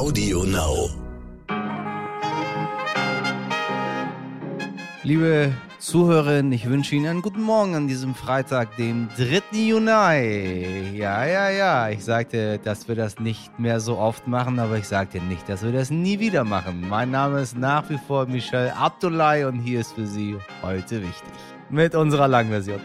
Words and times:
Audio 0.00 0.44
Now. 0.44 0.88
Liebe 5.02 5.52
Zuhörerinnen, 5.78 6.52
ich 6.52 6.66
wünsche 6.70 6.94
Ihnen 6.94 7.06
einen 7.06 7.20
guten 7.20 7.42
Morgen 7.42 7.74
an 7.74 7.86
diesem 7.86 8.14
Freitag, 8.14 8.74
dem 8.78 9.10
3. 9.18 9.42
Juni. 9.52 10.96
Ja, 10.96 11.26
ja, 11.26 11.50
ja, 11.50 11.90
ich 11.90 12.02
sagte, 12.02 12.58
dass 12.64 12.88
wir 12.88 12.94
das 12.94 13.20
nicht 13.20 13.58
mehr 13.58 13.78
so 13.78 13.98
oft 13.98 14.26
machen, 14.26 14.58
aber 14.58 14.78
ich 14.78 14.88
sagte 14.88 15.20
nicht, 15.20 15.46
dass 15.50 15.62
wir 15.62 15.72
das 15.72 15.90
nie 15.90 16.18
wieder 16.18 16.44
machen. 16.44 16.82
Mein 16.88 17.10
Name 17.10 17.42
ist 17.42 17.58
nach 17.58 17.90
wie 17.90 17.98
vor 17.98 18.24
Michel 18.24 18.72
Abdullahi 18.74 19.44
und 19.44 19.58
hier 19.58 19.80
ist 19.80 19.92
für 19.92 20.06
Sie 20.06 20.34
heute 20.62 21.02
wichtig. 21.02 21.34
Mit 21.68 21.94
unserer 21.94 22.26
Langversion. 22.26 22.80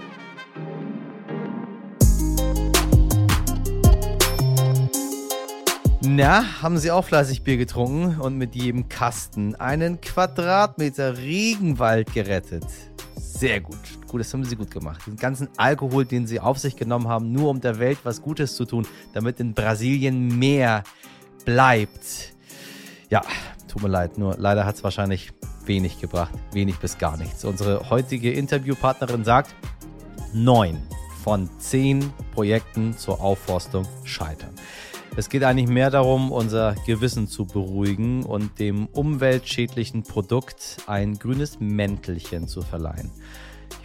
Na, 6.18 6.62
haben 6.62 6.78
Sie 6.78 6.92
auch 6.92 7.04
fleißig 7.04 7.44
Bier 7.44 7.58
getrunken 7.58 8.22
und 8.22 8.38
mit 8.38 8.56
jedem 8.56 8.88
Kasten 8.88 9.54
einen 9.56 10.00
Quadratmeter 10.00 11.18
Regenwald 11.18 12.14
gerettet? 12.14 12.64
Sehr 13.18 13.60
gut. 13.60 13.76
Gut, 14.08 14.22
das 14.22 14.32
haben 14.32 14.46
Sie 14.46 14.56
gut 14.56 14.72
gemacht. 14.72 15.06
Den 15.06 15.18
ganzen 15.18 15.50
Alkohol, 15.58 16.06
den 16.06 16.26
Sie 16.26 16.40
auf 16.40 16.58
sich 16.58 16.78
genommen 16.78 17.10
haben, 17.10 17.34
nur 17.34 17.50
um 17.50 17.60
der 17.60 17.80
Welt 17.80 17.98
was 18.04 18.22
Gutes 18.22 18.56
zu 18.56 18.64
tun, 18.64 18.88
damit 19.12 19.42
in 19.42 19.54
Brasilien 19.54 20.40
mehr 20.40 20.86
bleibt. 21.44 22.34
Ja, 23.10 23.22
tut 23.68 23.82
mir 23.82 23.90
leid, 23.90 24.18
nur 24.18 24.38
leider 24.38 24.66
hat 24.66 24.76
es 24.76 24.86
wahrscheinlich 24.86 25.34
wenig 25.66 26.00
gebracht. 26.00 26.32
Wenig 26.54 26.78
bis 26.78 26.98
gar 26.98 27.18
nichts. 27.18 27.44
Unsere 27.44 27.90
heutige 27.90 28.32
Interviewpartnerin 28.32 29.26
sagt, 29.26 29.54
neun 30.32 30.82
von 31.26 31.50
zehn 31.60 32.14
Projekten 32.34 32.98
zur 32.98 33.20
Aufforstung 33.20 33.86
scheitern. 34.06 34.56
Es 35.18 35.30
geht 35.30 35.44
eigentlich 35.46 35.70
mehr 35.70 35.90
darum, 35.92 36.34
unser 36.34 36.76
Gewissen 36.86 37.30
zu 37.30 37.46
beruhigen 37.46 38.24
und 38.24 38.60
dem 38.60 38.88
umweltschädlichen 38.88 40.04
Produkt 40.04 40.80
ein 40.88 41.18
grünes 41.18 41.62
Mäntelchen 41.62 42.50
zu 42.50 42.62
verleihen. 42.62 43.12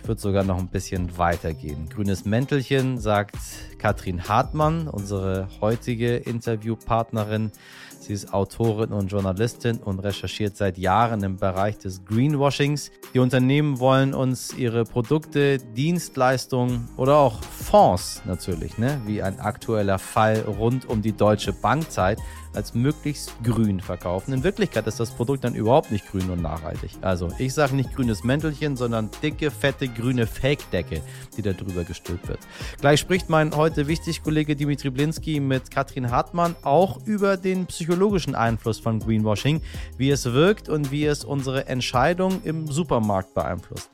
Ich 0.02 0.08
würde 0.08 0.20
sogar 0.20 0.42
noch 0.42 0.58
ein 0.58 0.66
bisschen 0.66 1.18
weitergehen. 1.18 1.88
Grünes 1.88 2.24
Mäntelchen 2.24 2.98
sagt 2.98 3.36
Katrin 3.80 4.28
Hartmann, 4.28 4.88
unsere 4.88 5.48
heutige 5.62 6.16
Interviewpartnerin. 6.16 7.50
Sie 7.98 8.12
ist 8.12 8.34
Autorin 8.34 8.92
und 8.92 9.08
Journalistin 9.08 9.78
und 9.78 10.00
recherchiert 10.00 10.56
seit 10.56 10.76
Jahren 10.76 11.22
im 11.22 11.38
Bereich 11.38 11.78
des 11.78 12.04
Greenwashings. 12.04 12.90
Die 13.14 13.20
Unternehmen 13.20 13.78
wollen 13.78 14.12
uns 14.12 14.52
ihre 14.52 14.84
Produkte, 14.84 15.58
Dienstleistungen 15.58 16.88
oder 16.98 17.16
auch 17.16 17.42
Fonds 17.42 18.20
natürlich, 18.26 18.76
ne, 18.76 19.00
wie 19.06 19.22
ein 19.22 19.40
aktueller 19.40 19.98
Fall 19.98 20.40
rund 20.40 20.86
um 20.88 21.00
die 21.00 21.12
Deutsche 21.12 21.52
Bankzeit, 21.52 22.18
als 22.54 22.74
möglichst 22.74 23.32
grün 23.44 23.80
verkaufen. 23.80 24.32
In 24.32 24.42
Wirklichkeit 24.42 24.86
ist 24.86 24.98
das 24.98 25.10
Produkt 25.10 25.44
dann 25.44 25.54
überhaupt 25.54 25.92
nicht 25.92 26.10
grün 26.10 26.30
und 26.30 26.42
nachhaltig. 26.42 26.90
Also 27.00 27.28
ich 27.38 27.54
sage 27.54 27.76
nicht 27.76 27.94
grünes 27.94 28.24
Mäntelchen, 28.24 28.76
sondern 28.76 29.10
dicke, 29.22 29.50
fette, 29.50 29.88
grüne 29.88 30.26
Fake-Decke, 30.26 31.02
die 31.36 31.42
da 31.42 31.52
drüber 31.52 31.84
gestülpt 31.84 32.28
wird. 32.28 32.40
Gleich 32.80 33.00
spricht 33.00 33.28
mein 33.28 33.52
heute 33.70 33.86
wichtig 33.86 34.24
Kollege 34.24 34.56
Dimitri 34.56 34.90
Blinski 34.90 35.38
mit 35.38 35.70
Katrin 35.70 36.10
Hartmann 36.10 36.56
auch 36.62 36.98
über 37.06 37.36
den 37.36 37.66
psychologischen 37.66 38.34
Einfluss 38.34 38.80
von 38.80 38.98
Greenwashing, 38.98 39.60
wie 39.96 40.10
es 40.10 40.24
wirkt 40.32 40.68
und 40.68 40.90
wie 40.90 41.04
es 41.04 41.24
unsere 41.24 41.68
Entscheidung 41.68 42.42
im 42.42 42.66
Supermarkt 42.66 43.32
beeinflusst. 43.32 43.88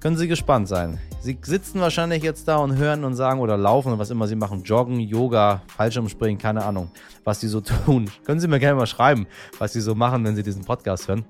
Können 0.00 0.16
Sie 0.16 0.26
gespannt 0.26 0.66
sein. 0.66 0.98
Sie 1.20 1.38
sitzen 1.40 1.78
wahrscheinlich 1.78 2.24
jetzt 2.24 2.48
da 2.48 2.56
und 2.56 2.74
hören 2.74 3.04
und 3.04 3.14
sagen 3.14 3.38
oder 3.38 3.56
laufen 3.56 3.96
was 3.96 4.10
immer 4.10 4.26
Sie 4.26 4.34
machen, 4.34 4.64
joggen, 4.64 4.98
Yoga, 4.98 5.62
Fallschirmspringen, 5.68 6.38
keine 6.38 6.64
Ahnung, 6.64 6.90
was 7.22 7.38
Sie 7.38 7.46
so 7.46 7.60
tun. 7.86 8.10
Können 8.24 8.40
Sie 8.40 8.48
mir 8.48 8.58
gerne 8.58 8.74
mal 8.74 8.86
schreiben, 8.86 9.28
was 9.60 9.72
Sie 9.72 9.80
so 9.80 9.94
machen, 9.94 10.24
wenn 10.24 10.34
Sie 10.34 10.42
diesen 10.42 10.64
Podcast 10.64 11.06
hören. 11.06 11.24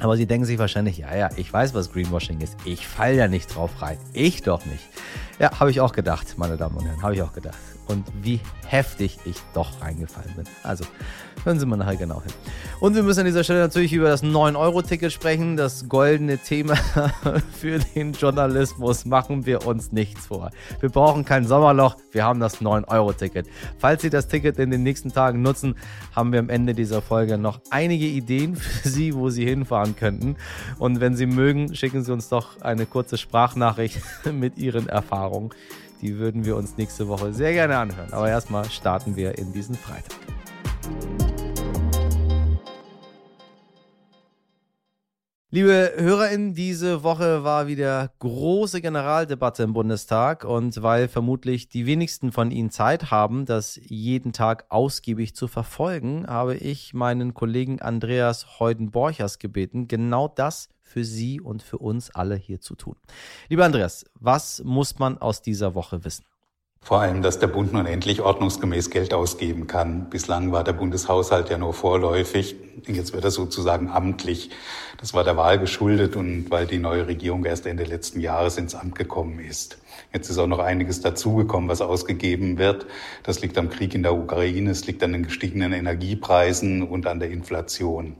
Aber 0.00 0.16
Sie 0.16 0.26
denken 0.26 0.44
sich 0.44 0.58
wahrscheinlich, 0.58 0.98
ja, 0.98 1.14
ja, 1.14 1.30
ich 1.36 1.52
weiß, 1.52 1.72
was 1.74 1.92
Greenwashing 1.92 2.40
ist. 2.40 2.56
Ich 2.64 2.86
fall 2.86 3.14
ja 3.14 3.28
nicht 3.28 3.54
drauf 3.54 3.70
rein. 3.80 3.98
Ich 4.12 4.42
doch 4.42 4.64
nicht. 4.66 4.88
Ja, 5.38 5.58
habe 5.60 5.70
ich 5.70 5.80
auch 5.80 5.92
gedacht, 5.92 6.34
meine 6.36 6.56
Damen 6.56 6.76
und 6.76 6.84
Herren, 6.84 7.02
habe 7.02 7.14
ich 7.14 7.22
auch 7.22 7.32
gedacht. 7.32 7.58
Und 7.86 8.04
wie 8.22 8.40
heftig 8.66 9.18
ich 9.24 9.36
doch 9.52 9.80
reingefallen 9.80 10.32
bin. 10.36 10.44
Also, 10.62 10.84
hören 11.44 11.58
Sie 11.58 11.66
mal 11.66 11.76
nachher 11.76 11.96
genau 11.96 12.22
hin. 12.22 12.32
Und 12.80 12.94
wir 12.94 13.02
müssen 13.02 13.20
an 13.20 13.26
dieser 13.26 13.44
Stelle 13.44 13.60
natürlich 13.60 13.92
über 13.92 14.08
das 14.08 14.22
9-Euro-Ticket 14.22 15.12
sprechen. 15.12 15.56
Das 15.56 15.88
goldene 15.88 16.38
Thema 16.38 16.74
für 17.52 17.78
den 17.78 18.12
Journalismus. 18.12 19.04
Machen 19.04 19.46
wir 19.46 19.66
uns 19.66 19.92
nichts 19.92 20.26
vor. 20.26 20.50
Wir 20.80 20.88
brauchen 20.88 21.24
kein 21.24 21.46
Sommerloch. 21.46 21.96
Wir 22.12 22.24
haben 22.24 22.40
das 22.40 22.60
9-Euro-Ticket. 22.60 23.46
Falls 23.78 24.02
Sie 24.02 24.10
das 24.10 24.28
Ticket 24.28 24.58
in 24.58 24.70
den 24.70 24.82
nächsten 24.82 25.12
Tagen 25.12 25.42
nutzen, 25.42 25.76
haben 26.14 26.32
wir 26.32 26.40
am 26.40 26.48
Ende 26.48 26.74
dieser 26.74 27.02
Folge 27.02 27.38
noch 27.38 27.60
einige 27.70 28.06
Ideen 28.06 28.56
für 28.56 28.88
Sie, 28.88 29.14
wo 29.14 29.30
Sie 29.30 29.44
hinfahren 29.44 29.96
könnten. 29.96 30.36
Und 30.78 31.00
wenn 31.00 31.16
Sie 31.16 31.26
mögen, 31.26 31.74
schicken 31.74 32.02
Sie 32.02 32.12
uns 32.12 32.28
doch 32.28 32.60
eine 32.60 32.86
kurze 32.86 33.18
Sprachnachricht 33.18 34.00
mit 34.32 34.58
Ihren 34.58 34.88
Erfahrungen. 34.88 35.50
Die 36.04 36.18
würden 36.18 36.44
wir 36.44 36.56
uns 36.56 36.76
nächste 36.76 37.08
Woche 37.08 37.32
sehr 37.32 37.54
gerne 37.54 37.78
anhören. 37.78 38.12
Aber 38.12 38.28
erstmal 38.28 38.66
starten 38.66 39.16
wir 39.16 39.38
in 39.38 39.54
diesen 39.54 39.74
Freitag. 39.74 40.18
Liebe 45.50 45.94
HörerInnen, 45.96 46.52
diese 46.52 47.04
Woche 47.04 47.42
war 47.42 47.68
wieder 47.68 48.10
große 48.18 48.82
Generaldebatte 48.82 49.62
im 49.62 49.72
Bundestag 49.72 50.44
und 50.44 50.82
weil 50.82 51.08
vermutlich 51.08 51.70
die 51.70 51.86
wenigsten 51.86 52.32
von 52.32 52.50
Ihnen 52.50 52.70
Zeit 52.70 53.10
haben, 53.10 53.46
das 53.46 53.80
jeden 53.82 54.34
Tag 54.34 54.66
ausgiebig 54.68 55.34
zu 55.34 55.48
verfolgen, 55.48 56.26
habe 56.26 56.56
ich 56.56 56.92
meinen 56.92 57.32
Kollegen 57.32 57.80
Andreas 57.80 58.58
Heuden-Borchers 58.60 59.38
gebeten, 59.38 59.88
genau 59.88 60.28
das 60.28 60.68
für 60.94 61.04
Sie 61.04 61.40
und 61.40 61.64
für 61.64 61.78
uns 61.78 62.14
alle 62.14 62.36
hier 62.36 62.60
zu 62.60 62.76
tun. 62.76 62.94
Lieber 63.48 63.64
Andreas, 63.64 64.04
was 64.14 64.62
muss 64.64 65.00
man 65.00 65.18
aus 65.18 65.42
dieser 65.42 65.74
Woche 65.74 66.04
wissen? 66.04 66.24
Vor 66.80 67.00
allem, 67.00 67.20
dass 67.20 67.40
der 67.40 67.48
Bund 67.48 67.72
nun 67.72 67.86
endlich 67.86 68.20
ordnungsgemäß 68.20 68.90
Geld 68.90 69.12
ausgeben 69.12 69.66
kann. 69.66 70.08
Bislang 70.08 70.52
war 70.52 70.62
der 70.62 70.74
Bundeshaushalt 70.74 71.50
ja 71.50 71.58
nur 71.58 71.74
vorläufig. 71.74 72.54
Jetzt 72.86 73.12
wird 73.12 73.24
er 73.24 73.32
sozusagen 73.32 73.88
amtlich. 73.88 74.50
Das 74.98 75.14
war 75.14 75.24
der 75.24 75.36
Wahl 75.36 75.58
geschuldet 75.58 76.14
und 76.14 76.48
weil 76.50 76.66
die 76.66 76.78
neue 76.78 77.08
Regierung 77.08 77.44
erst 77.44 77.66
Ende 77.66 77.82
letzten 77.82 78.20
Jahres 78.20 78.56
ins 78.56 78.76
Amt 78.76 78.94
gekommen 78.94 79.40
ist. 79.40 79.78
Jetzt 80.14 80.30
ist 80.30 80.38
auch 80.38 80.46
noch 80.46 80.60
einiges 80.60 81.00
dazugekommen, 81.00 81.68
was 81.68 81.80
ausgegeben 81.80 82.56
wird. 82.56 82.86
Das 83.24 83.42
liegt 83.42 83.58
am 83.58 83.68
Krieg 83.68 83.96
in 83.96 84.04
der 84.04 84.14
Ukraine, 84.14 84.70
es 84.70 84.86
liegt 84.86 85.02
an 85.02 85.12
den 85.12 85.24
gestiegenen 85.24 85.72
Energiepreisen 85.72 86.84
und 86.84 87.08
an 87.08 87.18
der 87.18 87.30
Inflation. 87.30 88.14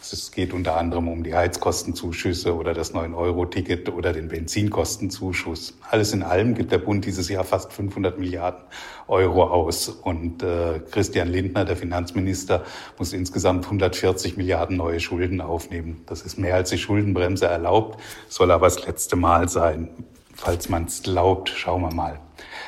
Es 0.00 0.32
geht 0.32 0.52
unter 0.52 0.76
anderem 0.76 1.06
um 1.06 1.22
die 1.22 1.34
Heizkostenzuschüsse 1.34 2.54
oder 2.56 2.74
das 2.74 2.94
9-Euro-Ticket 2.94 3.88
oder 3.90 4.12
den 4.12 4.26
Benzinkostenzuschuss. 4.26 5.78
Alles 5.88 6.12
in 6.12 6.24
allem 6.24 6.54
gibt 6.54 6.72
der 6.72 6.78
Bund 6.78 7.04
dieses 7.04 7.28
Jahr 7.28 7.44
fast 7.44 7.72
500 7.72 8.18
Milliarden 8.18 8.64
Euro 9.06 9.44
aus. 9.44 9.88
Und 9.88 10.42
äh, 10.42 10.80
Christian 10.90 11.28
Lindner, 11.28 11.64
der 11.64 11.76
Finanzminister, 11.76 12.64
muss 12.98 13.12
insgesamt 13.12 13.66
140 13.66 14.36
Milliarden 14.36 14.76
neue 14.76 14.98
Schulden 14.98 15.40
aufnehmen. 15.40 16.02
Das 16.06 16.22
ist 16.22 16.38
mehr 16.38 16.56
als 16.56 16.70
die 16.70 16.78
Schuldenbremse 16.78 17.46
erlaubt, 17.46 18.00
soll 18.28 18.50
aber 18.50 18.66
das 18.66 18.84
letzte 18.84 19.14
Mal 19.14 19.48
sein. 19.48 19.90
Falls 20.36 20.68
man 20.68 20.84
es 20.84 21.02
glaubt, 21.02 21.48
schauen 21.48 21.80
wir 21.82 21.94
mal. 21.94 22.20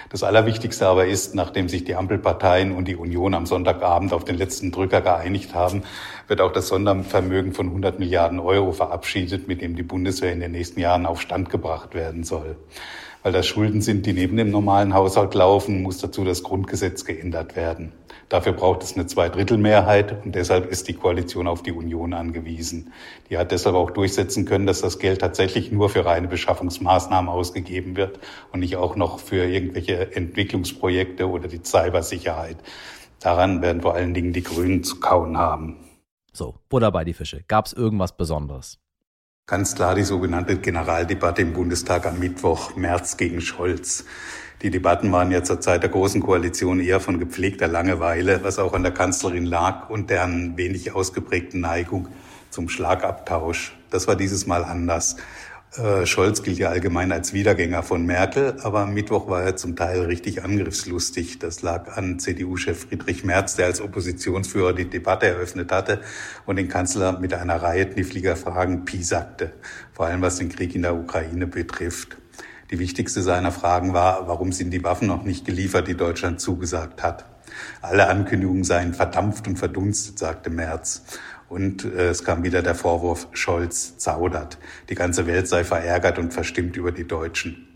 Das 0.08 0.22
Allerwichtigste 0.22 0.86
aber 0.86 1.06
ist, 1.06 1.34
nachdem 1.34 1.68
sich 1.68 1.84
die 1.84 1.94
Ampelparteien 1.94 2.72
und 2.72 2.88
die 2.88 2.96
Union 2.96 3.34
am 3.34 3.44
Sonntagabend 3.44 4.14
auf 4.14 4.24
den 4.24 4.36
letzten 4.36 4.72
Drücker 4.72 5.02
geeinigt 5.02 5.54
haben, 5.54 5.82
wird 6.28 6.40
auch 6.40 6.52
das 6.52 6.68
Sondervermögen 6.68 7.52
von 7.52 7.66
100 7.66 7.98
Milliarden 7.98 8.40
Euro 8.40 8.72
verabschiedet, 8.72 9.48
mit 9.48 9.60
dem 9.60 9.76
die 9.76 9.82
Bundeswehr 9.82 10.32
in 10.32 10.40
den 10.40 10.52
nächsten 10.52 10.80
Jahren 10.80 11.04
auf 11.04 11.20
Stand 11.20 11.50
gebracht 11.50 11.94
werden 11.94 12.24
soll. 12.24 12.56
Weil 13.22 13.32
das 13.32 13.46
Schulden 13.46 13.80
sind, 13.80 14.06
die 14.06 14.12
neben 14.12 14.36
dem 14.36 14.50
normalen 14.50 14.94
Haushalt 14.94 15.34
laufen, 15.34 15.82
muss 15.82 15.98
dazu 15.98 16.24
das 16.24 16.42
Grundgesetz 16.42 17.04
geändert 17.04 17.56
werden. 17.56 17.92
Dafür 18.28 18.52
braucht 18.52 18.82
es 18.82 18.94
eine 18.94 19.06
Zweidrittelmehrheit 19.06 20.24
und 20.24 20.34
deshalb 20.34 20.70
ist 20.70 20.86
die 20.88 20.94
Koalition 20.94 21.46
auf 21.46 21.62
die 21.62 21.72
Union 21.72 22.12
angewiesen. 22.12 22.92
Die 23.30 23.38
hat 23.38 23.52
deshalb 23.52 23.74
auch 23.74 23.90
durchsetzen 23.90 24.44
können, 24.44 24.66
dass 24.66 24.82
das 24.82 24.98
Geld 24.98 25.20
tatsächlich 25.20 25.72
nur 25.72 25.88
für 25.88 26.04
reine 26.04 26.28
Beschaffungsmaßnahmen 26.28 27.30
ausgegeben 27.30 27.96
wird 27.96 28.20
und 28.52 28.60
nicht 28.60 28.76
auch 28.76 28.96
noch 28.96 29.18
für 29.18 29.44
irgendwelche 29.44 30.14
Entwicklungsprojekte 30.14 31.28
oder 31.28 31.48
die 31.48 31.62
Cybersicherheit. 31.62 32.58
Daran 33.20 33.62
werden 33.62 33.82
vor 33.82 33.94
allen 33.94 34.14
Dingen 34.14 34.32
die 34.32 34.42
Grünen 34.42 34.84
zu 34.84 35.00
kauen 35.00 35.38
haben. 35.38 35.76
So, 36.32 36.54
Butter 36.68 36.92
bei 36.92 37.04
die 37.04 37.14
Fische. 37.14 37.42
Gab 37.48 37.66
es 37.66 37.72
irgendwas 37.72 38.16
Besonderes? 38.16 38.78
Ganz 39.50 39.74
klar 39.74 39.94
die 39.94 40.04
sogenannte 40.04 40.58
Generaldebatte 40.58 41.40
im 41.40 41.54
Bundestag 41.54 42.04
am 42.04 42.18
Mittwoch, 42.18 42.76
März 42.76 43.16
gegen 43.16 43.40
Scholz. 43.40 44.04
Die 44.60 44.68
Debatten 44.68 45.10
waren 45.10 45.30
ja 45.30 45.42
zur 45.42 45.58
Zeit 45.58 45.82
der 45.82 45.88
Großen 45.88 46.20
Koalition 46.20 46.80
eher 46.80 47.00
von 47.00 47.18
gepflegter 47.18 47.66
Langeweile, 47.66 48.44
was 48.44 48.58
auch 48.58 48.74
an 48.74 48.82
der 48.82 48.92
Kanzlerin 48.92 49.46
lag 49.46 49.88
und 49.88 50.10
deren 50.10 50.58
wenig 50.58 50.94
ausgeprägten 50.94 51.62
Neigung 51.62 52.08
zum 52.50 52.68
Schlagabtausch. 52.68 53.74
Das 53.88 54.06
war 54.06 54.16
dieses 54.16 54.46
Mal 54.46 54.64
anders. 54.64 55.16
Äh, 55.76 56.06
Scholz 56.06 56.42
gilt 56.42 56.58
ja 56.58 56.70
allgemein 56.70 57.12
als 57.12 57.34
Wiedergänger 57.34 57.82
von 57.82 58.06
Merkel, 58.06 58.56
aber 58.62 58.80
am 58.80 58.94
Mittwoch 58.94 59.28
war 59.28 59.42
er 59.42 59.56
zum 59.56 59.76
Teil 59.76 60.00
richtig 60.02 60.42
angriffslustig. 60.42 61.38
Das 61.38 61.60
lag 61.60 61.96
an 61.96 62.18
CDU-Chef 62.18 62.86
Friedrich 62.86 63.22
Merz, 63.22 63.56
der 63.56 63.66
als 63.66 63.80
Oppositionsführer 63.82 64.72
die 64.72 64.88
Debatte 64.88 65.26
eröffnet 65.26 65.70
hatte 65.70 66.00
und 66.46 66.56
den 66.56 66.68
Kanzler 66.68 67.20
mit 67.20 67.34
einer 67.34 67.62
Reihe 67.62 67.86
kniffliger 67.86 68.34
Fragen 68.34 68.86
piesakte, 68.86 69.52
vor 69.92 70.06
allem 70.06 70.22
was 70.22 70.36
den 70.36 70.48
Krieg 70.48 70.74
in 70.74 70.82
der 70.82 70.94
Ukraine 70.94 71.46
betrifft. 71.46 72.16
Die 72.70 72.78
wichtigste 72.78 73.22
seiner 73.22 73.52
Fragen 73.52 73.92
war, 73.92 74.26
warum 74.26 74.52
sind 74.52 74.70
die 74.70 74.84
Waffen 74.84 75.08
noch 75.08 75.24
nicht 75.24 75.44
geliefert, 75.44 75.86
die 75.86 75.96
Deutschland 75.96 76.40
zugesagt 76.40 77.02
hat. 77.02 77.24
Alle 77.80 78.08
Ankündigungen 78.08 78.64
seien 78.64 78.94
verdampft 78.94 79.46
und 79.48 79.58
verdunstet, 79.58 80.18
sagte 80.18 80.50
Merz. 80.50 81.02
Und 81.48 81.84
äh, 81.84 82.08
es 82.08 82.24
kam 82.24 82.42
wieder 82.42 82.62
der 82.62 82.74
Vorwurf, 82.74 83.28
Scholz 83.32 83.96
zaudert. 83.98 84.58
Die 84.88 84.94
ganze 84.94 85.26
Welt 85.26 85.48
sei 85.48 85.64
verärgert 85.64 86.18
und 86.18 86.32
verstimmt 86.32 86.76
über 86.76 86.92
die 86.92 87.06
Deutschen. 87.06 87.66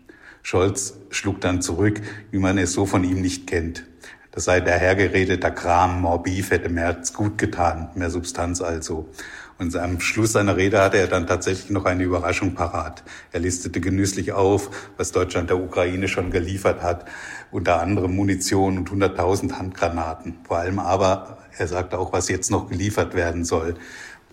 Scholz 0.43 0.95
schlug 1.09 1.41
dann 1.41 1.61
zurück, 1.61 2.01
wie 2.31 2.39
man 2.39 2.57
es 2.57 2.73
so 2.73 2.85
von 2.85 3.03
ihm 3.03 3.21
nicht 3.21 3.47
kennt. 3.47 3.85
Das 4.31 4.45
sei 4.45 4.61
der 4.61 4.77
hergeredeter 4.77 5.51
Kram, 5.51 6.01
Morbif 6.01 6.51
hätte 6.51 6.67
Merz 6.67 7.13
gut 7.13 7.37
getan, 7.37 7.89
mehr 7.93 8.09
Substanz 8.09 8.61
also. 8.61 9.07
Und 9.57 9.75
am 9.75 9.99
Schluss 9.99 10.33
seiner 10.33 10.57
Rede 10.57 10.81
hatte 10.81 10.97
er 10.97 11.07
dann 11.07 11.27
tatsächlich 11.27 11.69
noch 11.69 11.85
eine 11.85 12.03
Überraschung 12.03 12.55
parat. 12.55 13.03
Er 13.31 13.39
listete 13.39 13.79
genüsslich 13.79 14.31
auf, 14.31 14.69
was 14.97 15.11
Deutschland 15.11 15.49
der 15.49 15.59
Ukraine 15.59 16.07
schon 16.07 16.31
geliefert 16.31 16.81
hat, 16.81 17.05
unter 17.51 17.79
anderem 17.79 18.15
Munition 18.15 18.77
und 18.77 18.89
100.000 18.89 19.53
Handgranaten. 19.53 20.37
Vor 20.45 20.57
allem 20.57 20.79
aber 20.79 21.37
er 21.57 21.67
sagte 21.67 21.99
auch, 21.99 22.13
was 22.13 22.29
jetzt 22.29 22.49
noch 22.49 22.67
geliefert 22.67 23.13
werden 23.13 23.45
soll. 23.45 23.75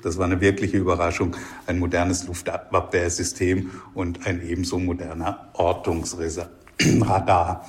Das 0.02 0.16
war 0.16 0.24
eine 0.24 0.40
wirkliche 0.40 0.78
Überraschung. 0.78 1.36
Ein 1.66 1.78
modernes 1.78 2.26
Luftabwehrsystem 2.26 3.70
und 3.92 4.26
ein 4.26 4.40
ebenso 4.42 4.78
moderner 4.78 5.50
Ortungsradar. 5.52 7.68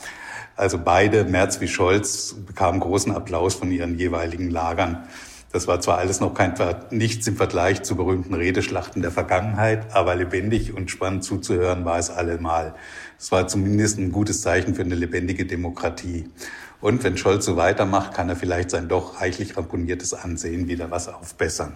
Also 0.56 0.78
beide, 0.78 1.26
Merz 1.26 1.60
wie 1.60 1.68
Scholz, 1.68 2.34
bekamen 2.46 2.80
großen 2.80 3.14
Applaus 3.14 3.56
von 3.56 3.72
ihren 3.72 3.98
jeweiligen 3.98 4.50
Lagern. 4.50 5.04
Das 5.52 5.68
war 5.68 5.82
zwar 5.82 5.98
alles 5.98 6.22
noch 6.22 6.34
kein 6.34 6.54
nichts 6.92 7.28
im 7.28 7.36
Vergleich 7.36 7.84
zu 7.84 7.96
berühmten 7.96 8.34
Redeschlachten 8.34 9.02
der 9.02 9.12
Vergangenheit, 9.12 9.94
aber 9.94 10.16
lebendig 10.16 10.74
und 10.74 10.90
spannend 10.90 11.24
zuzuhören 11.24 11.84
war 11.84 11.98
es 11.98 12.10
allemal. 12.10 12.74
Es 13.20 13.32
war 13.32 13.48
zumindest 13.48 13.98
ein 13.98 14.12
gutes 14.12 14.42
Zeichen 14.42 14.76
für 14.76 14.84
eine 14.84 14.96
lebendige 14.96 15.46
Demokratie. 15.46 16.30
Und 16.80 17.04
wenn 17.04 17.18
Scholz 17.18 17.46
so 17.46 17.58
weitermacht, 17.58 18.14
kann 18.14 18.30
er 18.30 18.36
vielleicht 18.36 18.72
sein 18.72 18.88
doch 18.88 19.20
reichlich 19.20 19.58
ramponiertes 19.58 20.14
Ansehen 20.14 20.68
wieder 20.68 20.90
was 20.90 21.10
aufbessern. 21.10 21.76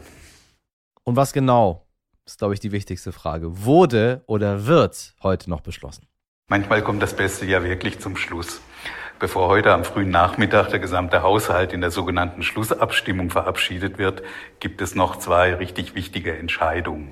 Und 1.04 1.16
was 1.16 1.33
genau, 1.33 1.86
ist 2.25 2.39
glaube 2.39 2.54
ich 2.54 2.60
die 2.60 2.72
wichtigste 2.72 3.12
Frage, 3.12 3.66
wurde 3.66 4.24
oder 4.25 4.66
wird 4.66 5.13
heute 5.22 5.50
noch 5.50 5.62
beschlossen? 5.62 6.07
Manchmal 6.48 6.83
kommt 6.83 7.04
das 7.04 7.16
Beste 7.16 7.45
ja 7.45 7.63
wirklich 7.63 8.00
zum 8.00 8.16
Schluss. 8.16 8.62
Bevor 9.25 9.48
heute 9.48 9.72
am 9.72 9.83
frühen 9.83 10.12
Nachmittag 10.12 10.69
der 10.69 10.77
gesamte 10.77 11.24
Haushalt 11.24 11.74
in 11.74 11.81
der 11.81 11.89
sogenannten 11.89 12.44
Schlussabstimmung 12.44 13.31
verabschiedet 13.31 13.98
wird, 13.98 14.22
gibt 14.60 14.81
es 14.81 14.94
noch 14.94 15.16
zwei 15.16 15.56
richtig 15.56 15.95
wichtige 15.95 16.38
Entscheidungen. 16.38 17.12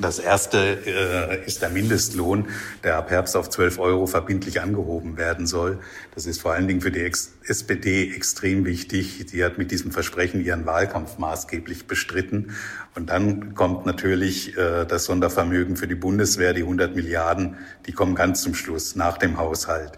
Das 0.00 0.18
erste 0.18 0.58
äh, 0.58 1.46
ist 1.46 1.62
der 1.62 1.68
Mindestlohn, 1.68 2.48
der 2.82 2.96
ab 2.96 3.12
Herbst 3.12 3.36
auf 3.36 3.50
12 3.50 3.78
Euro 3.78 4.08
verbindlich 4.08 4.60
angehoben 4.60 5.16
werden 5.16 5.46
soll. 5.46 5.78
Das 6.12 6.26
ist 6.26 6.40
vor 6.40 6.54
allen 6.54 6.66
Dingen 6.66 6.80
für 6.80 6.90
die 6.90 7.02
Ex 7.02 7.34
SPD 7.44 8.12
extrem 8.12 8.64
wichtig. 8.64 9.24
Die 9.26 9.44
hat 9.44 9.58
mit 9.58 9.70
diesem 9.70 9.92
Versprechen 9.92 10.44
ihren 10.44 10.66
Wahlkampf 10.66 11.18
maßgeblich 11.18 11.86
bestritten. 11.86 12.56
Und 12.96 13.10
dann 13.10 13.54
kommt 13.54 13.86
natürlich 13.86 14.58
äh, 14.58 14.86
das 14.86 15.04
Sondervermögen 15.04 15.76
für 15.76 15.86
die 15.86 15.94
Bundeswehr, 15.94 16.52
die 16.52 16.62
100 16.62 16.96
Milliarden, 16.96 17.58
die 17.86 17.92
kommen 17.92 18.16
ganz 18.16 18.42
zum 18.42 18.54
Schluss 18.56 18.96
nach 18.96 19.18
dem 19.18 19.38
Haushalt. 19.38 19.92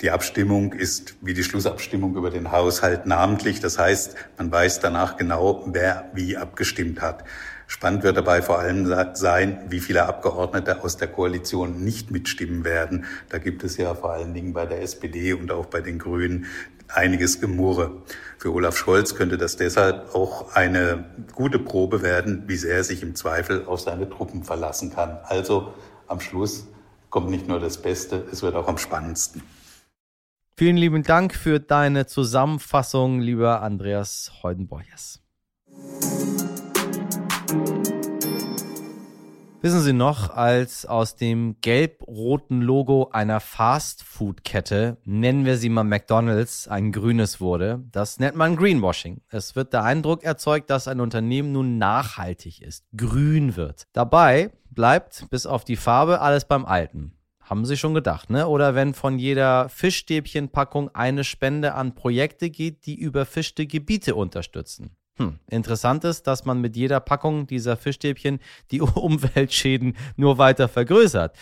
Die 0.00 0.10
Abstimmung 0.10 0.72
ist 0.72 1.16
wie 1.20 1.34
die 1.34 1.44
Schlussabstimmung 1.44 2.16
über 2.16 2.30
den 2.30 2.52
Haushalt 2.52 3.04
namentlich. 3.04 3.60
Das 3.60 3.78
heißt, 3.78 4.14
man 4.38 4.50
weiß 4.50 4.80
danach 4.80 5.18
genau, 5.18 5.62
wer 5.66 6.10
wie 6.14 6.38
abgestimmt 6.38 7.02
hat. 7.02 7.24
Spannend 7.66 8.02
wird 8.02 8.16
dabei 8.16 8.40
vor 8.40 8.58
allem 8.58 8.90
sein, 9.14 9.66
wie 9.68 9.78
viele 9.78 10.06
Abgeordnete 10.06 10.82
aus 10.82 10.96
der 10.96 11.08
Koalition 11.08 11.84
nicht 11.84 12.10
mitstimmen 12.10 12.64
werden. 12.64 13.04
Da 13.28 13.36
gibt 13.36 13.62
es 13.62 13.76
ja 13.76 13.94
vor 13.94 14.12
allen 14.12 14.32
Dingen 14.32 14.54
bei 14.54 14.64
der 14.64 14.80
SPD 14.80 15.34
und 15.34 15.52
auch 15.52 15.66
bei 15.66 15.82
den 15.82 15.98
Grünen 15.98 16.46
einiges 16.88 17.38
Gemurre. 17.38 18.02
Für 18.38 18.54
Olaf 18.54 18.78
Scholz 18.78 19.14
könnte 19.14 19.36
das 19.36 19.56
deshalb 19.56 20.14
auch 20.14 20.54
eine 20.54 21.04
gute 21.34 21.58
Probe 21.58 22.00
werden, 22.00 22.44
wie 22.46 22.56
sehr 22.56 22.76
er 22.76 22.84
sich 22.84 23.02
im 23.02 23.14
Zweifel 23.14 23.66
auf 23.66 23.80
seine 23.80 24.08
Truppen 24.08 24.44
verlassen 24.44 24.92
kann. 24.92 25.18
Also 25.24 25.74
am 26.06 26.20
Schluss 26.20 26.66
kommt 27.10 27.28
nicht 27.28 27.46
nur 27.46 27.60
das 27.60 27.82
Beste, 27.82 28.24
es 28.32 28.42
wird 28.42 28.54
auch 28.54 28.66
am 28.66 28.78
spannendsten. 28.78 29.42
Vielen 30.60 30.76
lieben 30.76 31.02
Dank 31.02 31.34
für 31.34 31.58
deine 31.58 32.04
Zusammenfassung, 32.04 33.20
lieber 33.20 33.62
Andreas 33.62 34.30
Heudenborges. 34.42 35.22
Wissen 39.62 39.80
Sie 39.80 39.94
noch, 39.94 40.28
als 40.28 40.84
aus 40.84 41.16
dem 41.16 41.56
gelb-roten 41.62 42.60
Logo 42.60 43.08
einer 43.10 43.40
Fast-Food-Kette, 43.40 44.98
nennen 45.06 45.46
wir 45.46 45.56
sie 45.56 45.70
mal 45.70 45.84
McDonald's, 45.84 46.68
ein 46.68 46.92
grünes 46.92 47.40
wurde? 47.40 47.82
Das 47.90 48.18
nennt 48.18 48.36
man 48.36 48.56
Greenwashing. 48.56 49.22
Es 49.30 49.56
wird 49.56 49.72
der 49.72 49.84
Eindruck 49.84 50.24
erzeugt, 50.24 50.68
dass 50.68 50.88
ein 50.88 51.00
Unternehmen 51.00 51.52
nun 51.52 51.78
nachhaltig 51.78 52.60
ist, 52.60 52.84
grün 52.94 53.56
wird. 53.56 53.86
Dabei 53.94 54.50
bleibt 54.68 55.24
bis 55.30 55.46
auf 55.46 55.64
die 55.64 55.76
Farbe 55.76 56.20
alles 56.20 56.44
beim 56.44 56.66
Alten. 56.66 57.16
Haben 57.50 57.64
Sie 57.64 57.76
schon 57.76 57.94
gedacht, 57.94 58.30
ne? 58.30 58.46
Oder 58.46 58.76
wenn 58.76 58.94
von 58.94 59.18
jeder 59.18 59.68
Fischstäbchenpackung 59.68 60.94
eine 60.94 61.24
Spende 61.24 61.74
an 61.74 61.96
Projekte 61.96 62.48
geht, 62.48 62.86
die 62.86 62.94
überfischte 62.94 63.66
Gebiete 63.66 64.14
unterstützen. 64.14 64.94
Hm, 65.16 65.40
interessant 65.50 66.04
ist, 66.04 66.28
dass 66.28 66.44
man 66.44 66.60
mit 66.60 66.76
jeder 66.76 67.00
Packung 67.00 67.48
dieser 67.48 67.76
Fischstäbchen 67.76 68.38
die 68.70 68.80
Umweltschäden 68.80 69.96
nur 70.14 70.38
weiter 70.38 70.68
vergrößert. 70.68 71.36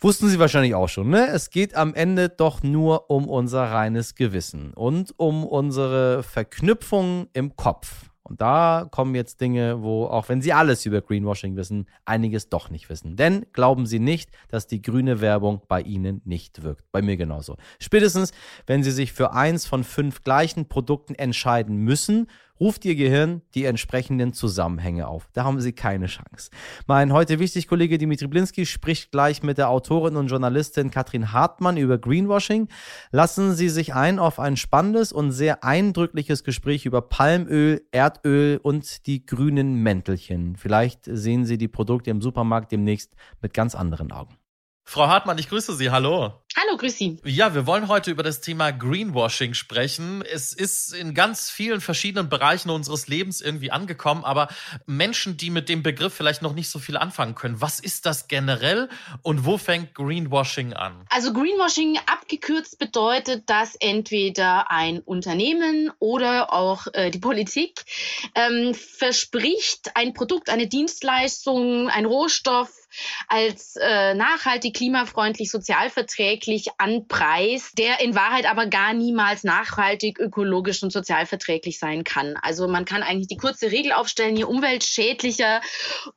Wussten 0.00 0.28
Sie 0.28 0.38
wahrscheinlich 0.38 0.74
auch 0.74 0.88
schon, 0.88 1.10
ne? 1.10 1.28
Es 1.28 1.50
geht 1.50 1.74
am 1.74 1.92
Ende 1.92 2.30
doch 2.30 2.62
nur 2.62 3.10
um 3.10 3.28
unser 3.28 3.64
reines 3.64 4.14
Gewissen 4.14 4.72
und 4.72 5.12
um 5.18 5.44
unsere 5.44 6.22
Verknüpfung 6.22 7.28
im 7.34 7.54
Kopf. 7.54 8.06
Und 8.28 8.40
da 8.40 8.86
kommen 8.90 9.14
jetzt 9.14 9.40
Dinge, 9.40 9.82
wo, 9.82 10.06
auch 10.06 10.28
wenn 10.28 10.42
Sie 10.42 10.52
alles 10.52 10.84
über 10.86 11.00
Greenwashing 11.00 11.56
wissen, 11.56 11.86
einiges 12.04 12.48
doch 12.48 12.70
nicht 12.70 12.88
wissen. 12.88 13.16
Denn 13.16 13.46
glauben 13.52 13.86
Sie 13.86 13.98
nicht, 13.98 14.30
dass 14.48 14.66
die 14.66 14.82
grüne 14.82 15.20
Werbung 15.20 15.62
bei 15.68 15.80
Ihnen 15.80 16.20
nicht 16.24 16.62
wirkt. 16.62 16.84
Bei 16.92 17.02
mir 17.02 17.16
genauso. 17.16 17.56
Spätestens, 17.78 18.32
wenn 18.66 18.82
Sie 18.82 18.90
sich 18.90 19.12
für 19.12 19.32
eins 19.32 19.66
von 19.66 19.84
fünf 19.84 20.22
gleichen 20.24 20.68
Produkten 20.68 21.14
entscheiden 21.14 21.76
müssen 21.76 22.28
ruft 22.60 22.84
Ihr 22.84 22.94
Gehirn 22.94 23.42
die 23.54 23.64
entsprechenden 23.64 24.32
Zusammenhänge 24.32 25.08
auf. 25.08 25.28
Da 25.32 25.44
haben 25.44 25.60
Sie 25.60 25.72
keine 25.72 26.06
Chance. 26.06 26.50
Mein 26.86 27.12
heute 27.12 27.38
wichtig 27.38 27.68
Kollege 27.68 27.98
Dimitri 27.98 28.26
Blinski 28.26 28.66
spricht 28.66 29.12
gleich 29.12 29.42
mit 29.42 29.58
der 29.58 29.68
Autorin 29.68 30.16
und 30.16 30.28
Journalistin 30.28 30.90
Katrin 30.90 31.32
Hartmann 31.32 31.76
über 31.76 31.98
Greenwashing. 31.98 32.68
Lassen 33.10 33.54
Sie 33.54 33.68
sich 33.68 33.94
ein 33.94 34.18
auf 34.18 34.40
ein 34.40 34.56
spannendes 34.56 35.12
und 35.12 35.32
sehr 35.32 35.64
eindrückliches 35.64 36.44
Gespräch 36.44 36.86
über 36.86 37.02
Palmöl, 37.02 37.82
Erdöl 37.90 38.58
und 38.62 39.06
die 39.06 39.26
grünen 39.26 39.82
Mäntelchen. 39.82 40.56
Vielleicht 40.56 41.04
sehen 41.04 41.44
Sie 41.44 41.58
die 41.58 41.68
Produkte 41.68 42.10
im 42.10 42.22
Supermarkt 42.22 42.72
demnächst 42.72 43.14
mit 43.42 43.52
ganz 43.52 43.74
anderen 43.74 44.12
Augen. 44.12 44.37
Frau 44.90 45.06
Hartmann, 45.06 45.36
ich 45.36 45.50
grüße 45.50 45.74
Sie. 45.74 45.90
Hallo. 45.90 46.32
Hallo, 46.56 46.78
grüß 46.78 46.96
Sie. 46.96 47.18
Ja, 47.22 47.54
wir 47.54 47.66
wollen 47.66 47.88
heute 47.88 48.10
über 48.10 48.22
das 48.22 48.40
Thema 48.40 48.70
Greenwashing 48.70 49.52
sprechen. 49.52 50.22
Es 50.22 50.54
ist 50.54 50.94
in 50.94 51.12
ganz 51.12 51.50
vielen 51.50 51.82
verschiedenen 51.82 52.30
Bereichen 52.30 52.70
unseres 52.70 53.06
Lebens 53.06 53.42
irgendwie 53.42 53.70
angekommen, 53.70 54.24
aber 54.24 54.48
Menschen, 54.86 55.36
die 55.36 55.50
mit 55.50 55.68
dem 55.68 55.82
Begriff 55.82 56.14
vielleicht 56.14 56.40
noch 56.40 56.54
nicht 56.54 56.70
so 56.70 56.78
viel 56.78 56.96
anfangen 56.96 57.34
können, 57.34 57.60
was 57.60 57.80
ist 57.80 58.06
das 58.06 58.28
generell 58.28 58.88
und 59.20 59.44
wo 59.44 59.58
fängt 59.58 59.94
Greenwashing 59.94 60.72
an? 60.72 61.04
Also 61.10 61.34
Greenwashing 61.34 61.98
abgekürzt 62.06 62.78
bedeutet, 62.78 63.50
dass 63.50 63.74
entweder 63.74 64.70
ein 64.70 65.00
Unternehmen 65.00 65.92
oder 65.98 66.50
auch 66.50 66.86
äh, 66.94 67.10
die 67.10 67.18
Politik 67.18 67.84
ähm, 68.34 68.74
verspricht, 68.74 69.90
ein 69.96 70.14
Produkt, 70.14 70.48
eine 70.48 70.66
Dienstleistung, 70.66 71.88
ein 71.90 72.06
Rohstoff 72.06 72.70
als 73.28 73.76
äh, 73.76 74.14
nachhaltig, 74.14 74.74
klimafreundlich, 74.74 75.50
sozialverträglich 75.50 76.68
anpreist, 76.78 77.78
der 77.78 78.00
in 78.00 78.14
Wahrheit 78.14 78.50
aber 78.50 78.66
gar 78.66 78.94
niemals 78.94 79.44
nachhaltig, 79.44 80.18
ökologisch 80.18 80.82
und 80.82 80.92
sozialverträglich 80.92 81.78
sein 81.78 82.04
kann. 82.04 82.36
Also 82.40 82.68
man 82.68 82.84
kann 82.84 83.02
eigentlich 83.02 83.28
die 83.28 83.36
kurze 83.36 83.70
Regel 83.70 83.92
aufstellen, 83.92 84.36
je 84.36 84.44
umweltschädlicher 84.44 85.60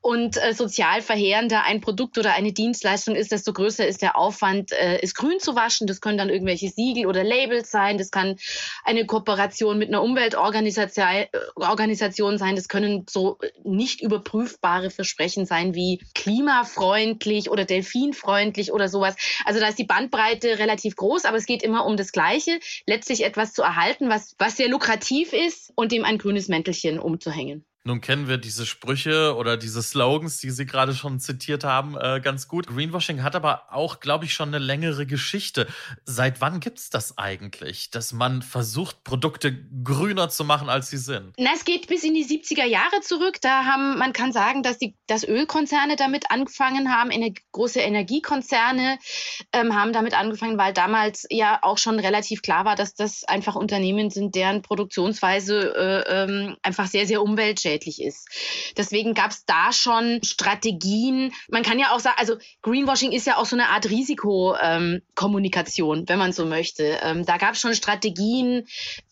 und 0.02 0.38
äh, 0.38 0.54
sozial 0.54 1.02
verheerender 1.02 1.64
ein 1.64 1.82
Produkt 1.82 2.18
oder 2.18 2.34
eine 2.34 2.54
Dienstleistung 2.54 3.16
ist, 3.16 3.32
desto 3.32 3.54
größer 3.54 3.88
ist 3.88 4.02
der 4.02 4.18
Aufwand, 4.18 4.72
äh, 4.72 5.00
es 5.02 5.14
grün 5.14 5.40
zu 5.40 5.56
waschen. 5.56 5.88
Das 5.88 6.02
können 6.02 6.18
dann 6.18 6.30
irgendwelche 6.30 6.70
Siegel 6.70 7.08
oder 7.08 7.24
Labels 7.24 7.72
sein. 7.72 7.98
Das 7.98 8.12
kann 8.12 8.38
eine 8.84 9.06
Kooperation 9.06 9.78
mit 9.78 9.90
einer 9.90 10.04
Umweltorganisation 10.04 12.34
äh, 12.34 12.38
sein. 12.38 12.56
Das 12.56 12.68
können 12.68 13.06
so 13.10 13.38
nicht 13.64 14.02
überprüfbare 14.02 14.90
Versprechen 14.90 15.46
sein 15.46 15.76
wie 15.76 16.00
Klima 16.14 16.64
tierfreundlich 16.72 17.50
oder 17.50 17.66
delfinfreundlich 17.66 18.72
oder 18.72 18.88
sowas. 18.88 19.16
Also 19.46 19.60
da 19.60 19.68
ist 19.68 19.80
die 19.80 19.86
Bandbreite 19.86 20.60
relativ 20.60 20.96
groß, 20.96 21.26
aber 21.26 21.38
es 21.38 21.46
geht 21.46 21.64
immer 21.64 21.86
um 21.86 21.98
das 21.98 22.12
Gleiche, 22.12 22.60
letztlich 22.86 23.24
etwas 23.24 23.54
zu 23.54 23.62
erhalten, 23.62 24.10
was, 24.10 24.36
was 24.38 24.58
sehr 24.58 24.70
lukrativ 24.70 25.34
ist 25.34 25.72
und 25.76 25.92
dem 25.92 26.06
ein 26.06 26.18
grünes 26.18 26.48
Mäntelchen 26.48 27.00
umzuhängen. 27.00 27.66
Nun 27.84 28.00
kennen 28.00 28.28
wir 28.28 28.38
diese 28.38 28.68
Sprüche 28.68 29.36
oder 29.36 29.58
diese 29.58 29.82
Slogans, 29.82 30.38
die 30.38 30.52
Sie 30.52 30.68
gerade 30.68 30.94
schon 30.94 31.20
zitiert 31.20 31.64
haben, 31.64 31.98
äh, 31.98 32.22
ganz 32.22 32.48
gut. 32.48 32.68
Greenwashing 32.68 33.24
hat 33.24 33.36
aber 33.36 33.74
auch, 33.74 34.00
glaube 34.00 34.26
ich, 34.26 34.36
schon 34.36 34.50
eine 34.50 34.60
längere 34.60 35.08
Geschichte. 35.08 35.66
Seit 36.06 36.42
wann 36.42 36.60
gibt 36.60 36.78
es 36.78 36.92
das 36.92 37.18
eigentlich, 37.18 37.90
dass 37.90 38.14
man 38.14 38.44
versucht, 38.44 39.04
Produkte 39.04 39.66
grüner 39.84 40.30
zu 40.30 40.46
machen, 40.46 40.70
als 40.70 40.92
sie 40.92 40.98
sind? 40.98 41.34
Na, 41.40 41.50
es 41.56 41.66
geht 41.66 41.88
bis 41.88 42.04
in 42.04 42.14
die 42.14 42.24
70er 42.24 42.66
Jahre 42.66 43.02
zurück. 43.02 43.42
Da 43.42 43.66
haben, 43.66 43.98
man 43.98 44.14
kann 44.14 44.32
sagen, 44.32 44.62
dass 44.62 44.78
die 44.78 44.96
dass 45.08 45.28
Ölkonzerne 45.28 45.96
damit 45.96 46.30
angefangen 46.30 46.94
haben, 46.94 47.10
ener 47.10 47.32
große 47.52 47.80
Energiekonzerne 47.80 49.00
ähm, 49.54 49.76
haben 49.76 49.92
damit 49.92 50.14
angefangen, 50.14 50.60
weil 50.60 50.74
damals 50.74 51.26
ja 51.32 51.58
auch 51.64 51.80
schon 51.80 52.00
relativ 52.00 52.44
klar 52.44 52.64
war, 52.64 52.76
dass 52.76 52.94
das 52.94 53.24
einfach 53.24 53.56
Unternehmen 53.56 54.12
sind, 54.12 54.36
deren 54.36 54.62
Produktionsweise 54.62 55.76
äh, 55.76 56.24
ähm, 56.24 56.58
einfach 56.62 56.86
sehr, 56.86 57.08
sehr 57.08 57.24
umweltschädlich 57.24 57.71
schädlich 57.72 58.02
ist. 58.02 58.28
Deswegen 58.78 59.14
gab 59.14 59.30
es 59.32 59.46
da 59.46 59.72
schon 59.72 60.22
Strategien. 60.24 61.32
Man 61.50 61.64
kann 61.64 61.80
ja 61.80 61.92
auch 61.92 62.00
sagen, 62.00 62.18
also 62.20 62.36
Greenwashing 62.62 63.14
ist 63.14 63.26
ja 63.28 63.38
auch 63.38 63.46
so 63.46 63.56
eine 63.56 63.70
Art 63.70 63.90
Risikokommunikation, 63.90 66.00
ähm, 66.00 66.06
wenn 66.08 66.20
man 66.20 66.34
so 66.34 66.46
möchte. 66.46 67.00
Ähm, 67.02 67.26
da 67.26 67.38
gab 67.38 67.54
es 67.54 67.62
schon 67.62 67.74
Strategien, 67.74 68.68